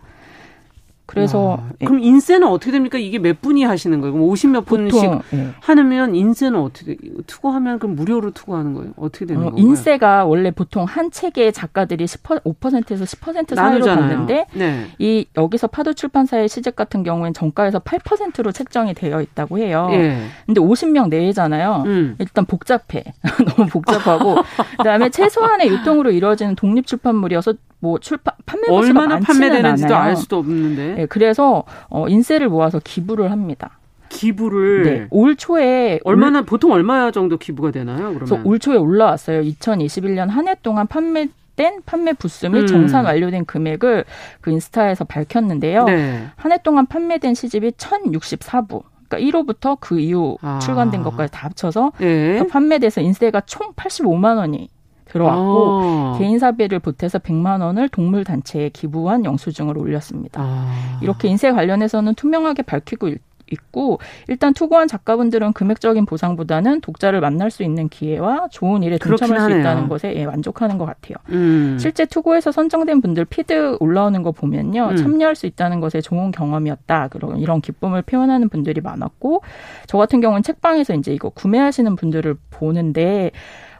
[1.13, 2.97] 그래서 와, 그럼 인쇄는 어떻게 됩니까?
[2.97, 4.15] 이게 몇 분이 하시는 거예요?
[4.15, 5.49] 그럼 50 몇 분씩 예.
[5.61, 6.97] 하면 인쇄는 어떻게
[7.27, 8.93] 투고하면 그럼 무료로 투고하는 거예요?
[8.97, 9.63] 어떻게 되는 어, 거예요?
[9.63, 14.87] 인쇄가 원래 보통 한 책에 작가들이 10% 5%에서 10% 사이로 받는데 네.
[14.99, 19.89] 이 여기서 파도 출판사의 시집 같은 경우엔 정가에서 8%로 책정이 되어 있다고 해요.
[19.93, 20.23] 예.
[20.47, 21.83] 근데 50명 내외잖아요.
[21.85, 22.17] 음.
[22.19, 23.05] 일단 복잡해.
[23.57, 24.37] 너무 복잡하고
[24.79, 30.11] 그다음에 최소한의 유통으로 이루어지는 독립 출판물이어서 뭐 출판 판매 얼마나 판매되는지도 않아요.
[30.11, 30.95] 알 수도 없는데.
[30.95, 33.79] 네, 그래서 어 인세를 모아서 기부를 합니다.
[34.09, 38.15] 기부를 네, 올 초에 얼마나 올, 보통 얼마 정도 기부가 되나요?
[38.15, 39.43] 그러면 올 초에 올라왔어요.
[39.43, 41.27] 2021년 한 해 동안 판매
[41.57, 42.67] 된 판매 부수 및 음.
[42.67, 44.05] 정산 완료된 금액을
[44.41, 45.85] 그 인스타에서 밝혔는데요.
[45.85, 46.27] 네.
[46.37, 48.83] 한해 동안 판매된 시집이 1064부.
[49.09, 50.59] 그러니까 1호부터 그 이후 아.
[50.61, 52.39] 출간된 것까지 다 합쳐서 네.
[52.39, 54.69] 그 판매돼서 인세가 총 85만 원이
[55.13, 56.17] 들어왔고 아.
[56.19, 60.41] 개인 사비를 보태서 100만 원을 동물 단체에 기부한 영수증을 올렸습니다.
[60.43, 60.99] 아.
[61.03, 63.11] 이렇게 인쇄 관련해서는 투명하게 밝히고
[63.53, 63.99] 있고
[64.29, 69.89] 일단 투고한 작가분들은 금액적인 보상보다는 독자를 만날 수 있는 기회와 좋은 일에 동참할 수 있다는
[69.89, 71.17] 것에 예, 만족하는 것 같아요.
[71.29, 71.77] 음.
[71.79, 74.97] 실제 투고에서 선정된 분들 피드 올라오는 거 보면요 음.
[74.97, 77.09] 참여할 수 있다는 것에 좋은 경험이었다.
[77.09, 79.43] 그런 이런 기쁨을 표현하는 분들이 많았고
[79.87, 83.33] 저 같은 경우는 책방에서 이제 이거 구매하시는 분들을 보는데.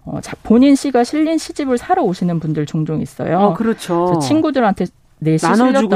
[0.05, 3.39] 어, 본인 시가 실린 시집을 사러 오시는 분들 종종 있어요.
[3.39, 4.19] 어, 그렇죠.
[4.21, 4.87] 친구들한테
[5.23, 5.47] 내시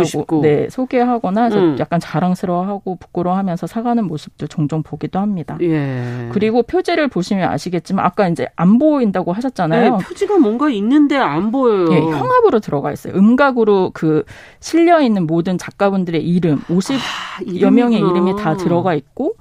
[0.04, 1.76] 싶고 네, 소개하거나 음.
[1.80, 5.58] 약간 자랑스러워하고 부끄러워하면서 사가는 모습도 종종 보기도 합니다.
[5.62, 6.28] 예.
[6.32, 9.96] 그리고 표지를 보시면 아시겠지만 아까 이제 안 보인다고 하셨잖아요.
[9.96, 11.88] 네, 표지가 뭔가 있는데 안 보여요.
[11.92, 13.14] 예, 형압으로 들어가 있어요.
[13.14, 14.24] 음각으로 그
[14.60, 19.34] 실려 있는 모든 작가분들의 이름, 50여 아, 명의 이름이 다 들어가 있고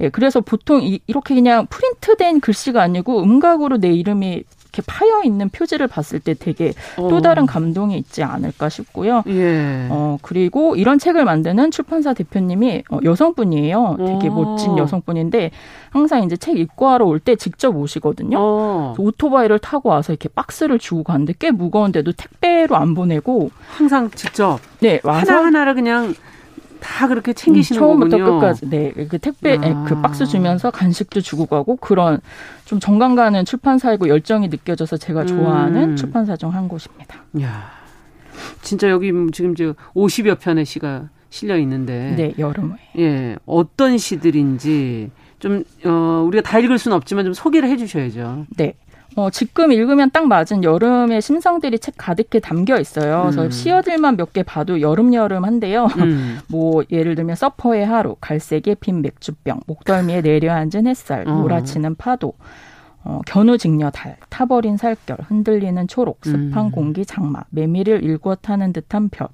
[0.00, 4.44] 예, 그래서 보통 이, 이렇게 그냥 프린트된 글씨가 아니고 음각으로 내 이름이
[4.76, 7.06] 이렇게 파여 있는 표지를 봤을 때 되게 어.
[7.08, 9.22] 또 다른 감동이 있지 않을까 싶고요.
[9.28, 9.86] 예.
[9.88, 13.96] 어 그리고 이런 책을 만드는 출판사 대표님이 어, 여성분이에요.
[13.98, 14.32] 되게 어.
[14.32, 15.52] 멋진 여성분인데
[15.90, 18.36] 항상 이제 책 입고하러 올 때 직접 오시거든요.
[18.36, 18.94] 어.
[18.98, 24.98] 오토바이를 타고 와서 이렇게 박스를 주고 가는데 꽤 무거운데도 택배로 안 보내고 항상 직접 네
[25.04, 26.14] 와서 하나 하나를 그냥
[26.84, 28.40] 다 그렇게 챙기시는 음, 처음부터 거군요.
[28.40, 29.84] 끝까지 네그 택배 아.
[29.88, 32.20] 그 박스 주면서 간식도 주고 가고 그런
[32.66, 35.96] 좀 정감 가는 출판사이고 열정이 느껴져서 제가 좋아하는 음.
[35.96, 37.16] 출판사 중 한 곳입니다.
[37.40, 37.70] 야
[38.60, 45.64] 진짜 여기 지금 저 50여 편의 시가 실려 있는데 네 여름에 예 어떤 시들인지 좀
[45.84, 48.46] 어, 우리가 다 읽을 수는 없지만 좀 소개를 해주셔야죠.
[48.56, 48.74] 네.
[49.16, 53.22] 어, 지금 읽으면 딱 맞은 여름의 심성들이 책 가득히 담겨 있어요.
[53.22, 53.50] 그래서 음.
[53.50, 55.86] 시어들만 몇 개 봐도 여름여름한데요.
[55.98, 56.38] 음.
[56.48, 61.32] 뭐 예를 들면 서퍼의 하루, 갈색의 핀 맥주병, 목덜미에 내려앉은 햇살, 어.
[61.32, 62.32] 몰아치는 파도,
[63.04, 66.70] 어, 견우직녀 달, 타버린 살결, 흔들리는 초록, 습한 음.
[66.72, 69.28] 공기 장마, 메밀을 일구어 타는 듯한 별,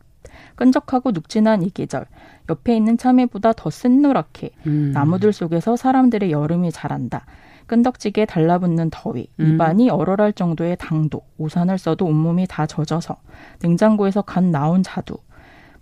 [0.57, 2.05] 끈적하고 눅진한 이 계절,
[2.51, 4.91] 옆에 있는 참외보다 더 쓴 노랗게, 음.
[4.93, 7.25] 나무들 속에서 사람들의 여름이 자란다.
[7.71, 9.55] 끈덕지게 달라붙는 더위, 음.
[9.55, 13.19] 입안이 얼얼할 정도의 당도, 우산을 써도 온몸이 다 젖어서,
[13.63, 15.17] 냉장고에서 간 나온 자두,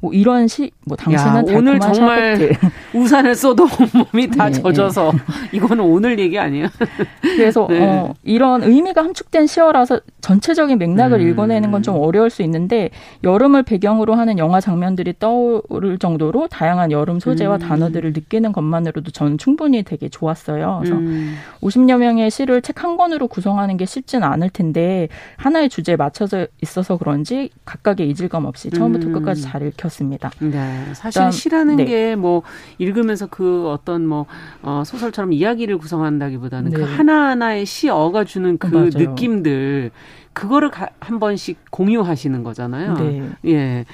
[0.01, 2.67] 뭐 이런 시, 뭐 당신은 야, 오늘 정말 샤베트.
[2.95, 3.67] 우산을 써도
[4.13, 5.19] 몸이 다 네, 젖어서 네.
[5.53, 6.69] 이거는 오늘 얘기 아니에요.
[7.21, 7.81] 그래서 네.
[7.85, 11.29] 어, 이런 의미가 함축된 시어라서 전체적인 맥락을 음.
[11.29, 12.91] 읽어내는 건 좀 어려울 수 있는데
[13.23, 17.61] 여름을 배경으로 하는 영화 장면들이 떠오를 정도로 다양한 여름 소재와 음.
[17.61, 20.81] 단어들을 느끼는 것만으로도 저는 충분히 되게 좋았어요.
[20.83, 21.37] 그래서 음.
[21.63, 26.97] 50여 명의 시를 책 한 권으로 구성하는 게 쉽진 않을 텐데 하나의 주제에 맞춰져 있어서
[26.97, 29.13] 그런지 각각의 이질감 없이 처음부터 음.
[29.15, 29.88] 끝까지 잘 읽혀.
[29.89, 30.85] 셨습니다 네.
[30.95, 31.85] 사실 일단, 시라는 네.
[31.85, 32.43] 게뭐
[32.79, 34.27] 읽으면서 그 어떤 뭐
[34.63, 36.85] 어, 소설처럼 이야기를 구성한다기보다는 그 네.
[36.85, 38.91] 그 하나하나의 시어가 주는 그 맞아요.
[38.95, 39.91] 느낌들
[40.33, 42.95] 그거를 가, 한 번씩 공유하시는 거잖아요.
[42.95, 43.31] 네.
[43.47, 43.85] 예.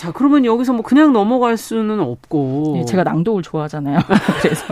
[0.00, 2.72] 자, 그러면 여기서 뭐 그냥 넘어갈 수는 없고.
[2.74, 3.98] 네, 제가 낭독을 좋아하잖아요.
[4.40, 4.64] 그래서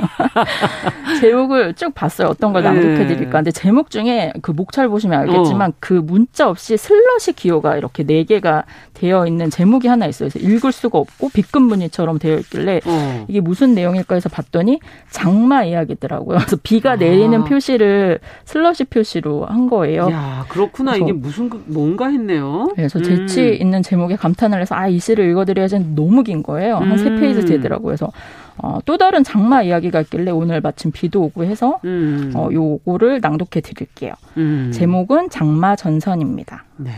[1.20, 2.28] 제목을 쭉 봤어요.
[2.28, 3.32] 어떤 걸 낭독해 드릴까.
[3.32, 5.74] 근데 제목 중에 그 목차를 보시면 알겠지만 어.
[5.80, 8.64] 그 문자 없이 슬러시 기호가 이렇게 네 개가
[8.94, 10.30] 되어 있는 제목이 하나 있어요.
[10.30, 13.26] 그래서 읽을 수가 없고 빗금 무늬처럼 되어 있길래 어.
[13.28, 16.38] 이게 무슨 내용일까 해서 봤더니 장마 이야기더라고요.
[16.38, 17.44] 그래서 비가 내리는 아.
[17.44, 20.08] 표시를 slash 표시로 한 거예요.
[20.10, 20.96] 야, 그렇구나.
[20.96, 22.70] 이게 무슨 그 뭔가 했네요.
[22.74, 23.56] 그래서 재치 음.
[23.60, 26.76] 있는 제목에 감탄을 해서 아, 이 시를 읽어드려야 지 너무 긴 거예요.
[26.76, 27.46] 한 세 페이지 음.
[27.46, 27.86] 되더라고요.
[27.86, 28.10] 그래서
[28.56, 32.32] 어, 또 다른 장마 이야기가 있길래 오늘 마침 비도 오고 해서 음.
[32.34, 34.14] 어, 요거를 낭독해 드릴게요.
[34.36, 34.70] 음.
[34.72, 36.64] 제목은 장마 전선입니다.
[36.78, 36.90] 네.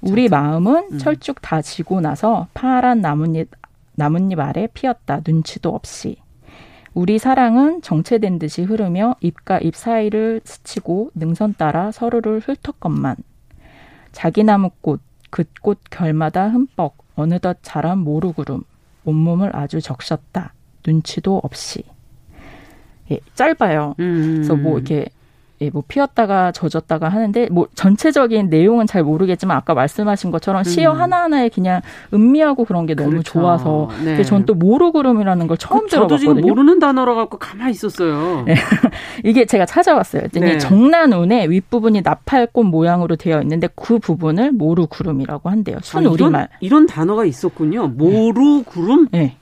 [0.00, 0.98] 우리 마음은 음.
[0.98, 3.48] 철쭉 다 지고 나서 파란 나뭇잎
[3.96, 6.16] 나뭇잎 아래 피었다 눈치도 없이.
[6.92, 13.16] 우리 사랑은 정체된 듯이 흐르며 잎과 잎 사이를 스치고 능선 따라 서로를 훑었건만.
[14.12, 15.00] 자기 나무꽃,
[15.30, 18.62] 그 꽃 결마다 흠뻑 어느덧 자란 모루구름,
[19.04, 20.54] 온몸을 아주 적셨다.
[20.86, 21.82] 눈치도 없이.
[23.10, 23.94] 예, 짧아요.
[24.00, 24.34] 음.
[24.36, 25.06] 그래서 뭐 이렇게
[25.64, 30.64] 예, 뭐 피었다가 젖었다가 하는데 뭐 전체적인 내용은 잘 모르겠지만 아까 말씀하신 것처럼 음.
[30.64, 31.80] 시어 하나하나에 그냥
[32.12, 33.32] 음미하고 그런 게 너무 그렇죠.
[33.32, 34.22] 좋아서 네.
[34.22, 36.28] 전또 모르구름이라는 걸 처음 그, 들어봤거든요.
[36.28, 38.44] 저도 지금 모르는 단어라 갖고 가만히 있었어요.
[38.46, 38.54] 네.
[39.24, 40.28] 이게 제가 찾아왔어요.
[40.32, 40.58] 네.
[40.58, 45.78] 정난운의 윗부분이 나팔꽃 모양으로 되어 있는데 그 부분을 모르구름이라고 한대요.
[45.82, 46.48] 순 아, 우리말.
[46.60, 47.88] 이런, 이런 단어가 있었군요.
[47.88, 49.08] 모르구름?
[49.10, 49.36] 네.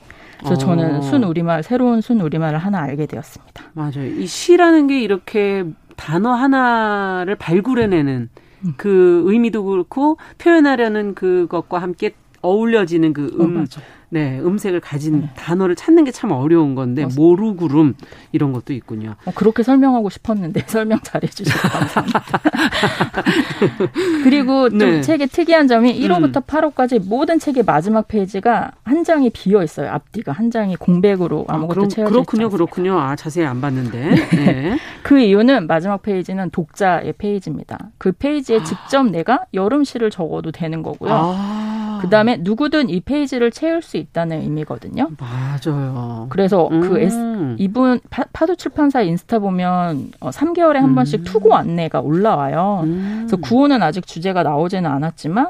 [0.45, 0.59] 그래서 어.
[0.59, 3.63] 저는 순 우리말 새로운 순 우리말을 하나 알게 되었습니다.
[3.75, 4.07] 맞아요.
[4.07, 5.65] 이 시라는 게 이렇게
[6.03, 8.29] 단어 하나를 발굴해내는
[8.65, 8.75] 음.
[8.77, 13.65] 그 의미도 그렇고 표현하려는 그것과 함께 어울려지는 그 음, 어,
[14.13, 15.31] 네, 음색을 가진 네.
[15.37, 17.21] 단어를 찾는 게 참 어려운 건데 맞습니다.
[17.23, 17.95] 모루구름
[18.33, 19.15] 이런 것도 있군요.
[19.25, 22.23] 어, 그렇게 설명하고 싶었는데 설명 잘해 주셔서 감사합니다.
[24.23, 25.01] 그리고 좀 네.
[25.01, 26.43] 책의 특이한 점이 1호부터 음.
[26.43, 29.91] 8호까지 모든 책의 마지막 페이지가 한 장이 비어 있어요.
[29.91, 32.51] 앞뒤가 한 장이 공백으로 아, 아무것도 아, 채워져 그렇군요.
[32.51, 32.99] 그렇군요.
[33.01, 34.15] 아, 자세히 안 봤는데.
[34.37, 34.79] 네.
[35.03, 37.79] 그 이유는 마지막 페이지는 독자의 페이지입니다.
[37.99, 38.65] 그 페이지에 아.
[38.65, 41.11] 직접 내가 여름 시를 적어도 되는 거고요.
[41.11, 41.82] 아.
[42.03, 45.11] 그다음에 누구든 이 페이지를 채울 수 있다는 의미거든요.
[45.19, 46.27] 맞아요.
[46.31, 46.81] 그래서 그 음.
[46.81, 50.95] 그 S, 이분 파, 도 출판사 인스타 보면 어, 3개월에 한 음.
[50.95, 52.81] 번씩 투고 안내가 올라와요.
[52.85, 53.27] 음.
[53.27, 55.49] 그래서 구호는 아직 주제가 나오지는 않았지만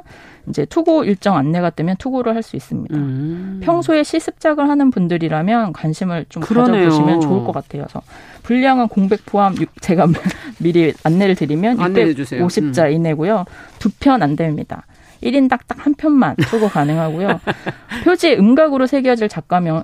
[0.48, 2.96] 이제 투고 일정 안내가 뜨면 투고를 할 수 있습니다.
[2.96, 3.61] 음.
[3.62, 6.84] 평소에 시습작을 하는 분들이라면 관심을 좀 그러네요.
[6.90, 7.84] 가져보시면 좋을 것 같아요.
[7.84, 8.03] 그래서
[8.42, 10.09] 분량은 공백 포함 제가
[10.59, 12.92] 미리 안내를 드리면 650자 음.
[12.92, 13.44] 이내고요.
[13.78, 14.84] 두 편 안 됩니다.
[15.22, 17.40] 1인 딱딱 한 편만 투고 가능하고요.
[18.04, 19.82] 표지에 음각으로 새겨질 작가명은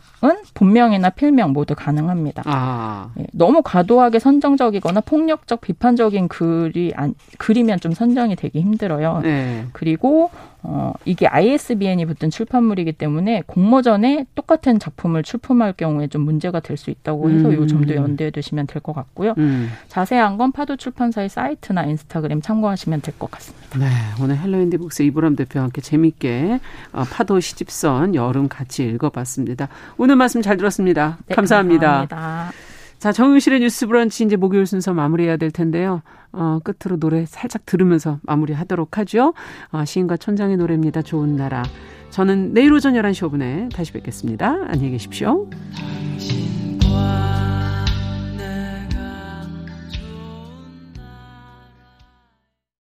[0.55, 2.43] 본명이나 필명 모두 가능합니다.
[2.47, 3.11] 아.
[3.19, 9.21] 예, 너무 과도하게 선정적이거나 폭력적 비판적인 글이 안, 글이면 좀 선정이 되기 힘들어요.
[9.23, 9.67] 네.
[9.73, 10.31] 그리고
[10.63, 16.91] 어, 이게 ISBN이 붙은 출판물이기 때문에 공모전에 똑같은 작품을 출품할 경우에 좀 문제가 될 수
[16.91, 17.65] 있다고 해서 음.
[17.65, 19.35] 이 점도 염두에 두시면 될 것 같고요.
[19.39, 19.69] 음.
[19.89, 23.79] 자세한 건 파도 출판사의 사이트나 인스타그램 참고하시면 될 것 같습니다.
[23.79, 23.87] 네,
[24.23, 26.61] 오늘 헬로인디북스 이보람 대표와 함께 재밌게
[26.93, 29.69] 어, 파도 시집선 여름 같이 읽어봤습니다.
[29.97, 31.19] 오늘 말씀 잘 들었습니다.
[31.27, 32.07] 네, 감사합니다.
[32.09, 32.53] 감사합니다.
[32.99, 36.03] 자, 정용실의 뉴스 브런치 이제 목요일 순서 마무리해야 될 텐데요.
[36.33, 39.35] 어, 끝으로 노래 살짝 들으면서 마무리하도록 하죠.
[39.71, 41.03] 어, 시인과 촌장의 노래입니다.
[41.03, 41.63] 좋은 나라.
[42.11, 44.49] 저는 내일 오전 11시 5분에 다시 뵙겠습니다.
[44.67, 45.49] 안녕히 계십시오.